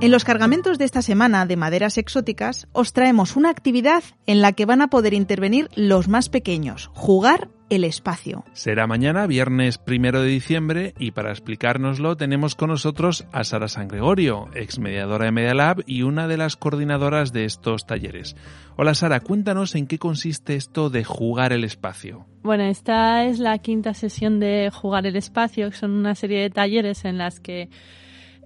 En 0.00 0.10
los 0.10 0.24
cargamentos 0.24 0.78
de 0.78 0.84
esta 0.84 1.00
semana 1.00 1.46
de 1.46 1.56
maderas 1.56 1.96
exóticas 1.96 2.66
os 2.72 2.92
traemos 2.92 3.36
una 3.36 3.50
actividad 3.50 4.02
en 4.26 4.42
la 4.42 4.50
que 4.52 4.66
van 4.66 4.82
a 4.82 4.88
poder 4.88 5.14
intervenir 5.14 5.70
los 5.76 6.08
más 6.08 6.28
pequeños, 6.28 6.90
jugar 6.92 7.50
el 7.68 7.84
espacio. 7.84 8.44
Será 8.52 8.86
mañana, 8.86 9.26
viernes 9.26 9.78
primero 9.78 10.20
de 10.22 10.28
diciembre, 10.28 10.94
y 10.98 11.10
para 11.10 11.30
explicárnoslo 11.30 12.16
tenemos 12.16 12.54
con 12.54 12.70
nosotros 12.70 13.26
a 13.32 13.44
Sara 13.44 13.68
San 13.68 13.88
Gregorio, 13.88 14.48
ex 14.54 14.78
mediadora 14.78 15.26
de 15.26 15.32
Media 15.32 15.54
Lab 15.54 15.82
y 15.86 16.02
una 16.02 16.28
de 16.28 16.36
las 16.36 16.56
coordinadoras 16.56 17.32
de 17.32 17.44
estos 17.44 17.86
talleres. 17.86 18.36
Hola 18.76 18.94
Sara, 18.94 19.20
cuéntanos 19.20 19.74
en 19.74 19.86
qué 19.86 19.98
consiste 19.98 20.54
esto 20.54 20.90
de 20.90 21.04
jugar 21.04 21.52
el 21.52 21.64
espacio. 21.64 22.26
Bueno, 22.42 22.64
esta 22.64 23.24
es 23.24 23.38
la 23.38 23.58
quinta 23.58 23.94
sesión 23.94 24.38
de 24.38 24.70
jugar 24.72 25.06
el 25.06 25.16
espacio, 25.16 25.72
son 25.72 25.90
una 25.92 26.14
serie 26.14 26.40
de 26.42 26.50
talleres 26.50 27.04
en 27.04 27.18
las 27.18 27.40
que 27.40 27.68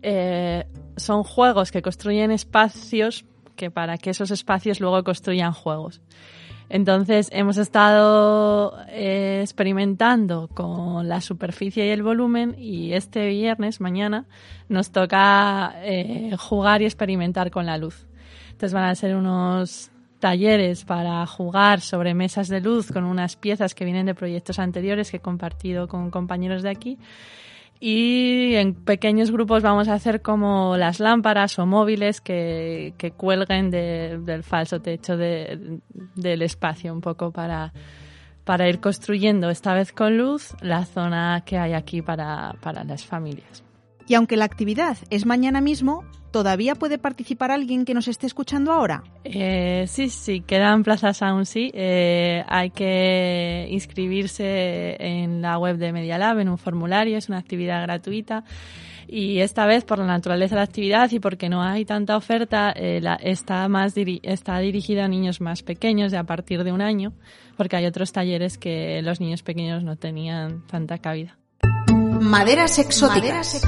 eh, 0.03 0.65
son 0.97 1.25
juegos 1.25 1.71
que 1.71 1.83
construyen 1.83 2.31
espacios 2.31 3.27
que 3.57 3.71
para 3.71 3.99
que 3.99 4.11
esos 4.11 4.31
espacios 4.31 4.81
luego 4.81 5.05
construyan 5.05 5.53
juegos. 5.53 6.01
Entonces 6.71 7.29
hemos 7.33 7.57
estado 7.57 8.79
eh, 8.89 9.41
experimentando 9.43 10.49
con 10.55 11.09
la 11.09 11.21
superficie 11.21 11.85
y 11.85 11.91
el 11.91 12.05
volumen 12.05 12.55
y 12.57 12.93
este 12.93 13.27
viernes, 13.27 13.81
mañana, 13.81 14.27
nos 14.69 14.93
toca 14.93 15.75
eh, 15.83 16.37
jugar 16.39 16.81
y 16.81 16.85
experimentar 16.85 17.51
con 17.51 17.67
la 17.67 17.77
luz. 17.77 18.07
Entonces 18.53 18.73
van 18.73 18.85
a 18.85 18.95
ser 18.95 19.17
unos 19.17 19.91
talleres 20.21 20.85
para 20.85 21.27
jugar 21.27 21.81
sobre 21.81 22.15
mesas 22.15 22.47
de 22.47 22.61
luz 22.61 22.93
con 22.93 23.03
unas 23.03 23.35
piezas 23.35 23.75
que 23.75 23.85
vienen 23.85 24.07
de 24.07 24.15
proyectos 24.15 24.61
anteriores 24.61 25.11
que 25.11 25.17
he 25.17 25.21
compartido 25.21 25.89
con 25.89 26.13
compañeros 26.13 26.63
de 26.63 26.71
aquí 26.71 26.99
y 27.81 28.57
en 28.57 28.75
pequeños 28.75 29.31
grupos 29.31 29.63
vamos 29.63 29.89
a 29.89 29.95
hacer 29.95 30.21
como 30.21 30.77
las 30.77 31.01
lámparas 31.01 31.59
o 31.59 31.65
móviles 31.65 32.21
que, 32.21 32.93
que 32.99 33.11
cuelguen 33.11 33.71
del 33.71 34.43
falso 34.43 34.83
techo 34.83 35.17
del 35.17 36.43
espacio, 36.43 36.93
un 36.93 37.01
poco 37.01 37.33
para, 37.33 37.73
para 38.45 38.69
ir 38.69 38.81
construyendo, 38.81 39.49
esta 39.49 39.73
vez 39.73 39.93
con 39.93 40.19
luz, 40.19 40.55
la 40.61 40.85
zona 40.85 41.43
que 41.47 41.57
hay 41.57 41.73
aquí 41.73 42.03
para, 42.03 42.55
para 42.61 42.85
las 42.85 43.07
familias. 43.07 43.65
Y 44.07 44.15
aunque 44.15 44.37
la 44.37 44.45
actividad 44.45 44.99
es 45.09 45.25
mañana 45.25 45.63
mismo, 45.63 46.05
¿todavía 46.31 46.75
puede 46.75 46.99
participar 46.99 47.51
alguien 47.51 47.85
que 47.85 47.95
nos 47.95 48.09
esté 48.09 48.27
escuchando 48.27 48.73
ahora? 48.73 49.03
Eh, 49.25 49.85
sí, 49.87 50.09
sí, 50.09 50.41
quedan 50.41 50.83
plazas 50.83 51.23
aún 51.23 51.47
sí. 51.47 51.71
Eh, 51.75 52.45
hay 52.49 52.71
que 52.71 53.67
inscribirse 53.71 54.97
en 54.99 55.43
la 55.43 55.59
web 55.59 55.77
de 55.77 55.93
Media 55.93 56.19
Lab, 56.19 56.39
en 56.39 56.49
un 56.49 56.59
formulario, 56.59 57.19
es 57.19 57.29
una 57.29 57.39
actividad 57.39 57.83
gratuita 57.83 58.45
Y 59.09 59.41
esta 59.41 59.67
vez, 59.67 59.85
por 59.85 59.99
la 59.99 60.07
naturaleza 60.07 60.55
de 60.55 60.61
la 60.61 60.65
actividad 60.65 61.11
y 61.11 61.19
porque 61.19 61.49
no 61.49 61.63
hay 61.63 61.85
tanta 61.85 62.17
oferta, 62.17 62.71
eh, 62.71 63.01
la, 63.01 63.15
está, 63.15 63.67
más 63.69 63.95
está 63.97 64.59
dirigida 64.59 65.05
a 65.05 65.09
niños 65.09 65.41
más 65.41 65.63
pequeños, 65.63 66.13
de 66.13 66.19
a 66.19 66.25
partir 66.25 66.63
de 66.63 66.71
un 66.71 66.81
año, 66.81 67.13
porque 67.57 67.77
hay 67.77 67.87
otros 67.87 68.13
talleres 68.13 68.57
que 68.57 69.03
los 69.03 69.21
niños 69.21 69.43
pequeños 69.43 69.83
no 69.83 69.97
tenían 69.97 70.65
tanta 70.67 70.99
cabida. 70.99 71.40
Maderas 72.21 72.79
exóticas. 72.79 73.63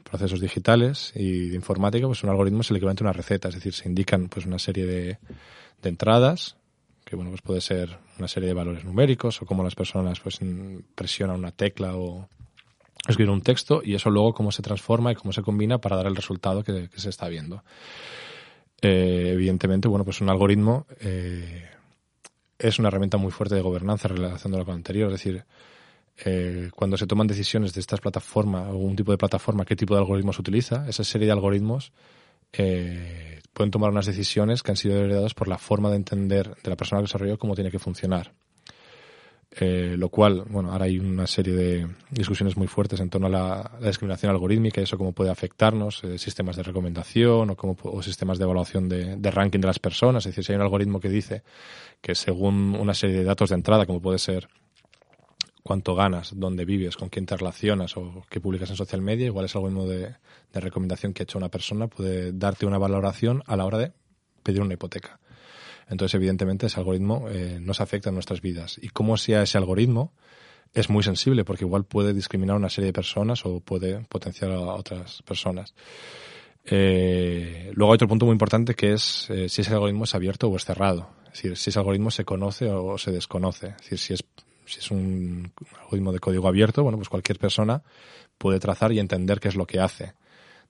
procesos 0.04 0.40
digitales 0.40 1.12
y 1.14 1.48
de 1.48 1.54
informática, 1.54 2.06
pues 2.06 2.22
un 2.24 2.30
algoritmo 2.30 2.62
es 2.62 2.70
el 2.70 2.76
equivalente 2.76 3.04
a 3.04 3.06
una 3.06 3.12
receta, 3.12 3.48
es 3.48 3.54
decir, 3.54 3.72
se 3.72 3.88
indican 3.88 4.28
pues 4.28 4.46
una 4.46 4.58
serie 4.58 4.86
de, 4.86 5.18
de 5.82 5.88
entradas, 5.88 6.56
que 7.04 7.16
bueno, 7.16 7.30
pues 7.30 7.42
puede 7.42 7.60
ser 7.60 7.98
una 8.18 8.28
serie 8.28 8.48
de 8.48 8.54
valores 8.54 8.84
numéricos 8.84 9.40
o 9.42 9.46
cómo 9.46 9.62
las 9.62 9.74
personas 9.74 10.20
pues 10.20 10.40
presionan 10.94 11.36
una 11.36 11.52
tecla 11.52 11.96
o 11.96 12.28
escriben 13.08 13.32
un 13.32 13.42
texto 13.42 13.82
y 13.84 13.94
eso 13.94 14.10
luego 14.10 14.34
cómo 14.34 14.52
se 14.52 14.62
transforma 14.62 15.12
y 15.12 15.14
cómo 15.14 15.32
se 15.32 15.42
combina 15.42 15.78
para 15.78 15.96
dar 15.96 16.06
el 16.06 16.16
resultado 16.16 16.62
que, 16.62 16.88
que 16.88 17.00
se 17.00 17.08
está 17.08 17.28
viendo. 17.28 17.62
Eh, 18.82 19.30
evidentemente, 19.32 19.88
bueno, 19.88 20.04
pues 20.04 20.20
un 20.20 20.30
algoritmo 20.30 20.86
eh, 21.00 21.68
es 22.58 22.78
una 22.78 22.88
herramienta 22.88 23.18
muy 23.18 23.30
fuerte 23.30 23.54
de 23.54 23.60
gobernanza 23.60 24.08
relacionándolo 24.08 24.64
con 24.64 24.74
lo 24.74 24.76
anterior. 24.76 25.08
Es 25.08 25.18
decir, 25.18 25.44
eh, 26.24 26.70
cuando 26.74 26.96
se 26.96 27.06
toman 27.06 27.26
decisiones 27.26 27.72
de 27.72 27.80
estas 27.80 28.00
plataformas 28.00 28.68
un 28.72 28.96
tipo 28.96 29.12
de 29.12 29.18
plataforma, 29.18 29.64
qué 29.64 29.76
tipo 29.76 29.94
de 29.94 30.00
algoritmos 30.00 30.38
utiliza, 30.38 30.88
esa 30.88 31.04
serie 31.04 31.26
de 31.26 31.32
algoritmos 31.32 31.92
eh, 32.52 33.40
pueden 33.52 33.70
tomar 33.70 33.90
unas 33.90 34.06
decisiones 34.06 34.62
que 34.62 34.72
han 34.72 34.76
sido 34.76 34.96
heredadas 34.96 35.34
por 35.34 35.48
la 35.48 35.58
forma 35.58 35.90
de 35.90 35.96
entender 35.96 36.54
de 36.62 36.70
la 36.70 36.76
persona 36.76 37.00
que 37.00 37.04
desarrolló 37.04 37.38
cómo 37.38 37.54
tiene 37.54 37.70
que 37.70 37.78
funcionar. 37.78 38.32
Eh, 39.52 39.96
lo 39.98 40.10
cual, 40.10 40.44
bueno, 40.48 40.70
ahora 40.70 40.84
hay 40.84 41.00
una 41.00 41.26
serie 41.26 41.54
de 41.54 41.88
discusiones 42.08 42.56
muy 42.56 42.68
fuertes 42.68 43.00
en 43.00 43.10
torno 43.10 43.26
a 43.26 43.30
la, 43.30 43.78
discriminación 43.82 44.30
algorítmica 44.30 44.80
y 44.80 44.84
eso 44.84 44.96
cómo 44.96 45.12
puede 45.12 45.30
afectarnos, 45.30 46.04
eh, 46.04 46.18
sistemas 46.18 46.54
de 46.54 46.62
recomendación 46.62 47.50
o, 47.50 47.56
cómo, 47.56 47.76
o 47.82 48.00
sistemas 48.00 48.38
de 48.38 48.44
evaluación 48.44 48.88
de, 48.88 49.30
ranking 49.30 49.58
de 49.58 49.66
las 49.66 49.80
personas. 49.80 50.24
Es 50.24 50.30
decir, 50.30 50.44
si 50.44 50.52
hay 50.52 50.56
un 50.56 50.62
algoritmo 50.62 51.00
que 51.00 51.08
dice 51.08 51.42
que 52.00 52.14
según 52.14 52.76
una 52.76 52.94
serie 52.94 53.16
de 53.16 53.24
datos 53.24 53.48
de 53.50 53.56
entrada, 53.56 53.86
como 53.86 54.00
puede 54.00 54.20
ser 54.20 54.48
cuánto 55.64 55.96
ganas, 55.96 56.32
dónde 56.36 56.64
vives, 56.64 56.96
con 56.96 57.08
quién 57.08 57.26
te 57.26 57.36
relacionas 57.36 57.96
o 57.96 58.24
qué 58.30 58.40
publicas 58.40 58.70
en 58.70 58.76
social 58.76 59.02
media, 59.02 59.26
igual 59.26 59.46
es 59.46 59.56
algoritmo 59.56 59.84
de 59.84 60.14
recomendación 60.52 61.12
que 61.12 61.22
ha 61.22 61.24
hecho 61.24 61.38
una 61.38 61.48
persona, 61.48 61.88
puede 61.88 62.32
darte 62.32 62.66
una 62.66 62.78
valoración 62.78 63.42
a 63.46 63.56
la 63.56 63.66
hora 63.66 63.78
de 63.78 63.92
pedir 64.44 64.62
una 64.62 64.74
hipoteca. 64.74 65.18
Entonces, 65.90 66.14
evidentemente, 66.14 66.66
ese 66.66 66.78
algoritmo 66.78 67.26
eh, 67.28 67.58
nos 67.60 67.80
afecta 67.80 68.08
en 68.08 68.14
nuestras 68.14 68.40
vidas. 68.40 68.78
Y 68.80 68.88
cómo 68.88 69.16
sea 69.16 69.42
ese 69.42 69.58
algoritmo 69.58 70.12
es 70.72 70.88
muy 70.88 71.02
sensible 71.02 71.44
porque 71.44 71.64
igual 71.64 71.84
puede 71.84 72.14
discriminar 72.14 72.54
a 72.54 72.58
una 72.58 72.70
serie 72.70 72.86
de 72.86 72.92
personas 72.92 73.44
o 73.44 73.58
puede 73.60 74.00
potenciar 74.08 74.52
a 74.52 74.60
otras 74.60 75.22
personas. 75.22 75.74
Eh, 76.64 77.72
luego 77.74 77.92
hay 77.92 77.96
otro 77.96 78.06
punto 78.06 78.26
muy 78.26 78.34
importante 78.34 78.74
que 78.74 78.92
es 78.92 79.28
eh, 79.30 79.48
si 79.48 79.62
ese 79.62 79.72
algoritmo 79.72 80.04
es 80.04 80.14
abierto 80.14 80.48
o 80.48 80.56
es 80.56 80.64
cerrado. 80.64 81.10
Es 81.26 81.42
decir, 81.42 81.56
si 81.56 81.70
ese 81.70 81.78
algoritmo 81.80 82.12
se 82.12 82.24
conoce 82.24 82.70
o 82.70 82.96
se 82.96 83.10
desconoce. 83.10 83.68
Es 83.68 83.90
decir, 83.90 83.98
si 83.98 84.14
es, 84.14 84.24
si 84.66 84.78
es 84.78 84.90
un 84.92 85.52
algoritmo 85.82 86.12
de 86.12 86.20
código 86.20 86.46
abierto, 86.46 86.84
bueno, 86.84 86.98
pues 86.98 87.08
cualquier 87.08 87.38
persona 87.38 87.82
puede 88.38 88.60
trazar 88.60 88.92
y 88.92 89.00
entender 89.00 89.40
qué 89.40 89.48
es 89.48 89.56
lo 89.56 89.66
que 89.66 89.80
hace. 89.80 90.14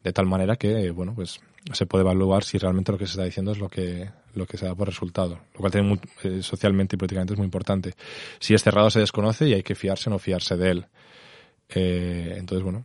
De 0.03 0.13
tal 0.13 0.27
manera 0.27 0.57
que, 0.57 0.91
bueno, 0.91 1.15
pues 1.15 1.41
se 1.73 1.87
puede 1.87 2.03
evaluar 2.03 2.43
si 2.43 2.59
realmente 2.59 2.91
lo 2.91 2.99
que 2.99 3.07
se 3.07 3.13
está 3.13 3.25
diciendo 3.25 3.53
es 3.53 3.59
lo 3.59 3.69
que, 3.69 4.11
lo 4.35 4.47
que 4.47 4.57
se 4.57 4.65
da 4.65 4.75
por 4.75 4.89
resultado, 4.89 5.41
lo 5.55 5.61
cual 5.61 5.71
tiene 5.71 5.87
muy, 5.87 6.01
eh, 6.23 6.43
socialmente 6.43 6.97
y 6.97 6.99
políticamente 6.99 7.35
es 7.35 7.39
muy 7.39 7.45
importante. 7.45 7.95
Si 8.39 8.55
es 8.55 8.63
cerrado 8.63 8.91
se 8.91 9.01
desconoce 9.01 9.49
y 9.49 9.55
hay 9.55 9.63
que 9.63 9.75
fiarse 9.75 10.09
o 10.09 10.13
no 10.13 10.19
fiarse 10.19 10.57
de 10.57 10.71
él. 10.71 10.87
Eh, 11.69 12.35
entonces, 12.39 12.65
bueno, 12.65 12.85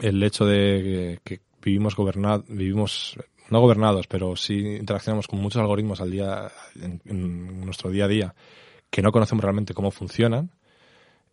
el 0.00 0.22
hecho 0.22 0.46
de 0.46 1.20
que, 1.24 1.40
vivimos 1.60 1.94
gobernados, 1.94 2.44
vivimos 2.48 3.16
no 3.50 3.60
gobernados, 3.60 4.06
pero 4.06 4.34
sí 4.34 4.54
interaccionamos 4.54 5.28
con 5.28 5.40
muchos 5.40 5.60
algoritmos 5.60 6.00
al 6.00 6.10
día, 6.10 6.50
en, 6.80 7.64
nuestro 7.64 7.90
día 7.90 8.06
a 8.06 8.08
día, 8.08 8.34
que 8.90 9.02
no 9.02 9.12
conocemos 9.12 9.44
realmente 9.44 9.74
cómo 9.74 9.90
funcionan, 9.90 10.50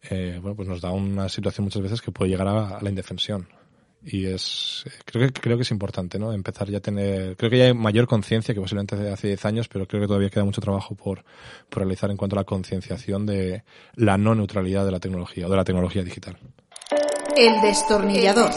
eh, 0.03 0.37
bueno, 0.41 0.55
pues 0.55 0.67
nos 0.67 0.81
da 0.81 0.91
una 0.91 1.29
situación 1.29 1.65
muchas 1.65 1.81
veces 1.81 2.01
que 2.01 2.11
puede 2.11 2.29
llegar 2.29 2.47
a 2.47 2.79
la 2.81 2.89
indefensión 2.89 3.47
y 4.03 4.27
es 4.27 4.85
creo 5.05 5.27
que 5.27 5.41
creo 5.41 5.57
que 5.57 5.63
es 5.63 5.71
importante 5.71 6.17
no 6.19 6.31
empezar 6.31 6.69
ya 6.69 6.77
a 6.77 6.81
tener 6.81 7.35
creo 7.35 7.49
que 7.49 7.57
ya 7.57 7.65
hay 7.65 7.73
mayor 7.73 8.07
conciencia 8.07 8.53
que 8.53 8.61
posiblemente 8.61 8.95
hace 9.09 9.27
10 9.27 9.45
años 9.45 9.67
pero 9.67 9.87
creo 9.87 10.01
que 10.01 10.07
todavía 10.07 10.29
queda 10.29 10.45
mucho 10.45 10.61
trabajo 10.61 10.95
por, 10.95 11.25
por 11.69 11.83
realizar 11.83 12.09
en 12.09 12.17
cuanto 12.17 12.35
a 12.35 12.39
la 12.39 12.45
concienciación 12.45 13.25
de 13.25 13.63
la 13.95 14.17
no 14.17 14.35
neutralidad 14.35 14.85
de 14.85 14.91
la 14.91 14.99
tecnología 14.99 15.47
o 15.47 15.49
de 15.49 15.57
la 15.57 15.63
tecnología 15.63 16.03
digital. 16.03 16.37
El 17.35 17.61
destornillador, 17.61 18.51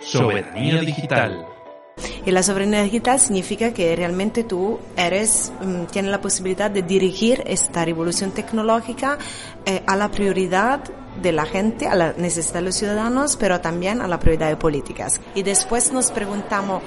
soberanía 0.00 0.80
digital. 0.80 1.46
Y 2.24 2.30
la 2.30 2.42
soberanía 2.42 2.82
digital 2.82 3.18
significa 3.18 3.72
que 3.72 3.94
realmente 3.96 4.44
tú 4.44 4.78
eres, 4.96 5.52
um, 5.60 5.86
tienes 5.86 6.10
la 6.10 6.20
posibilidad 6.20 6.70
de 6.70 6.82
dirigir 6.82 7.42
esta 7.46 7.84
revolución 7.84 8.30
tecnológica 8.30 9.18
eh, 9.66 9.82
a 9.86 9.96
la 9.96 10.10
prioridad 10.10 10.82
de 11.20 11.32
la 11.32 11.44
gente, 11.44 11.86
a 11.86 11.94
la 11.94 12.12
necesidad 12.14 12.54
de 12.54 12.62
los 12.62 12.76
ciudadanos, 12.76 13.36
pero 13.36 13.60
también 13.60 14.00
a 14.00 14.08
la 14.08 14.18
prioridad 14.18 14.48
de 14.48 14.56
políticas. 14.56 15.20
Y 15.34 15.42
después 15.42 15.92
nos 15.92 16.10
preguntamos, 16.10 16.82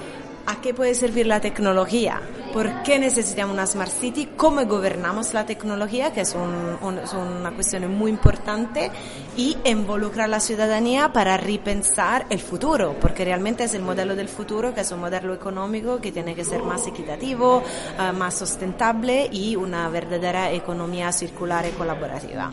¿A 0.48 0.62
qué 0.62 0.74
puede 0.74 0.94
servir 0.94 1.26
la 1.26 1.42
tecnología? 1.42 2.22
¿Por 2.54 2.84
qué 2.84 3.00
necesitamos 3.00 3.54
una 3.54 3.66
Smart 3.66 3.92
City? 3.92 4.30
¿Cómo 4.38 4.64
gobernamos 4.66 5.34
la 5.34 5.46
tecnología? 5.46 6.14
Que 6.14 6.22
es, 6.22 6.36
una 6.36 7.52
cuestión 7.52 7.92
muy 7.98 8.12
importante. 8.12 8.92
Y 9.36 9.58
involucrar 9.66 10.26
a 10.26 10.28
la 10.28 10.40
ciudadanía 10.40 11.12
para 11.12 11.38
repensar 11.38 12.28
el 12.30 12.40
futuro, 12.40 12.96
porque 13.02 13.26
realmente 13.26 13.64
es 13.64 13.74
el 13.74 13.82
modelo 13.82 14.16
del 14.16 14.30
futuro, 14.30 14.74
que 14.74 14.82
es 14.82 14.92
un 14.92 15.00
modelo 15.00 15.34
económico 15.34 16.00
que 16.00 16.12
tiene 16.12 16.36
que 16.36 16.46
ser 16.46 16.62
más 16.62 16.86
equitativo, 16.88 17.64
eh, 18.00 18.12
más 18.12 18.38
sustentable 18.38 19.28
y 19.32 19.56
una 19.56 19.90
verdadera 19.90 20.52
economía 20.52 21.12
circular 21.12 21.66
y 21.68 21.72
colaborativa. 21.72 22.52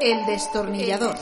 El 0.00 0.26
destornillador. 0.26 1.16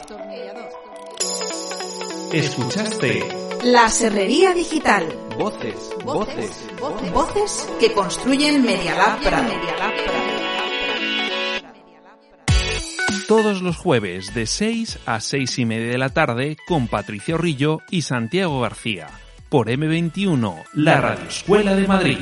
Escuchaste 2.32 3.22
La 3.64 3.88
Serrería 3.88 4.52
Digital. 4.54 5.29
Voces, 5.40 5.96
voces, 6.04 6.68
voces, 6.78 7.12
voces 7.14 7.72
que 7.80 7.94
construyen 7.94 8.62
Media 8.62 8.94
Lab 8.94 9.22
Prado. 9.22 9.48
Todos 13.26 13.62
los 13.62 13.74
jueves 13.78 14.34
de 14.34 14.44
6 14.44 14.98
a 15.06 15.18
6 15.18 15.58
y 15.60 15.64
media 15.64 15.92
de 15.92 15.96
la 15.96 16.10
tarde 16.10 16.58
con 16.68 16.88
Patricia 16.88 17.38
Rillo 17.38 17.78
y 17.90 18.02
Santiago 18.02 18.60
García 18.60 19.08
por 19.48 19.68
M21, 19.68 20.62
la 20.74 21.00
Radio 21.00 21.24
Escuela 21.26 21.74
de 21.74 21.88
Madrid. 21.88 22.18